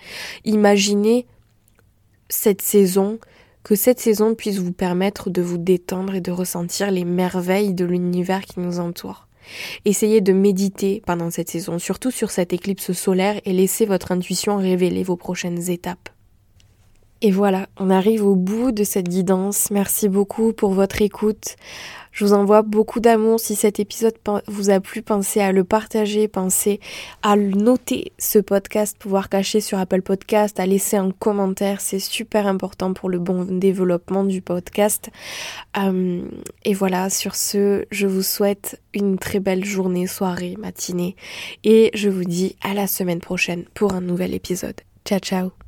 Imaginez 0.45 1.27
cette 2.29 2.61
saison, 2.61 3.19
que 3.65 3.75
cette 3.75 3.99
saison 3.99 4.35
puisse 4.35 4.57
vous 4.57 4.71
permettre 4.71 5.29
de 5.29 5.41
vous 5.41 5.57
détendre 5.57 6.15
et 6.15 6.21
de 6.21 6.31
ressentir 6.31 6.91
les 6.91 7.03
merveilles 7.03 7.73
de 7.73 7.83
l'univers 7.83 8.45
qui 8.45 8.61
nous 8.61 8.79
entoure. 8.79 9.27
Essayez 9.85 10.21
de 10.21 10.33
méditer 10.33 11.01
pendant 11.05 11.29
cette 11.29 11.49
saison, 11.49 11.79
surtout 11.79 12.11
sur 12.11 12.31
cette 12.31 12.53
éclipse 12.53 12.91
solaire, 12.91 13.39
et 13.45 13.53
laissez 13.53 13.85
votre 13.85 14.11
intuition 14.11 14.57
révéler 14.57 15.03
vos 15.03 15.17
prochaines 15.17 15.69
étapes. 15.69 16.09
Et 17.23 17.31
voilà, 17.31 17.67
on 17.77 17.91
arrive 17.91 18.25
au 18.25 18.35
bout 18.35 18.71
de 18.71 18.83
cette 18.83 19.07
guidance. 19.07 19.69
Merci 19.69 20.09
beaucoup 20.09 20.53
pour 20.53 20.73
votre 20.73 21.03
écoute. 21.03 21.55
Je 22.11 22.25
vous 22.25 22.33
envoie 22.33 22.61
beaucoup 22.61 22.99
d'amour. 22.99 23.39
Si 23.39 23.55
cet 23.55 23.79
épisode 23.79 24.15
vous 24.47 24.69
a 24.69 24.79
plu, 24.79 25.01
pensez 25.01 25.39
à 25.39 25.51
le 25.51 25.63
partager, 25.63 26.27
pensez 26.27 26.79
à 27.23 27.35
noter 27.35 28.11
ce 28.17 28.39
podcast, 28.39 28.97
pouvoir 28.97 29.29
cacher 29.29 29.61
sur 29.61 29.79
Apple 29.79 30.01
Podcast, 30.01 30.59
à 30.59 30.65
laisser 30.65 30.97
un 30.97 31.11
commentaire. 31.11 31.81
C'est 31.81 31.99
super 31.99 32.47
important 32.47 32.93
pour 32.93 33.09
le 33.09 33.19
bon 33.19 33.45
développement 33.45 34.23
du 34.23 34.41
podcast. 34.41 35.09
Euh, 35.77 36.21
et 36.65 36.73
voilà, 36.73 37.09
sur 37.09 37.35
ce, 37.35 37.85
je 37.91 38.07
vous 38.07 38.23
souhaite 38.23 38.81
une 38.93 39.17
très 39.17 39.39
belle 39.39 39.65
journée, 39.65 40.07
soirée, 40.07 40.55
matinée. 40.59 41.15
Et 41.63 41.91
je 41.93 42.09
vous 42.09 42.25
dis 42.25 42.55
à 42.61 42.73
la 42.73 42.87
semaine 42.87 43.19
prochaine 43.19 43.63
pour 43.73 43.93
un 43.93 44.01
nouvel 44.01 44.33
épisode. 44.33 44.81
Ciao, 45.05 45.19
ciao 45.19 45.60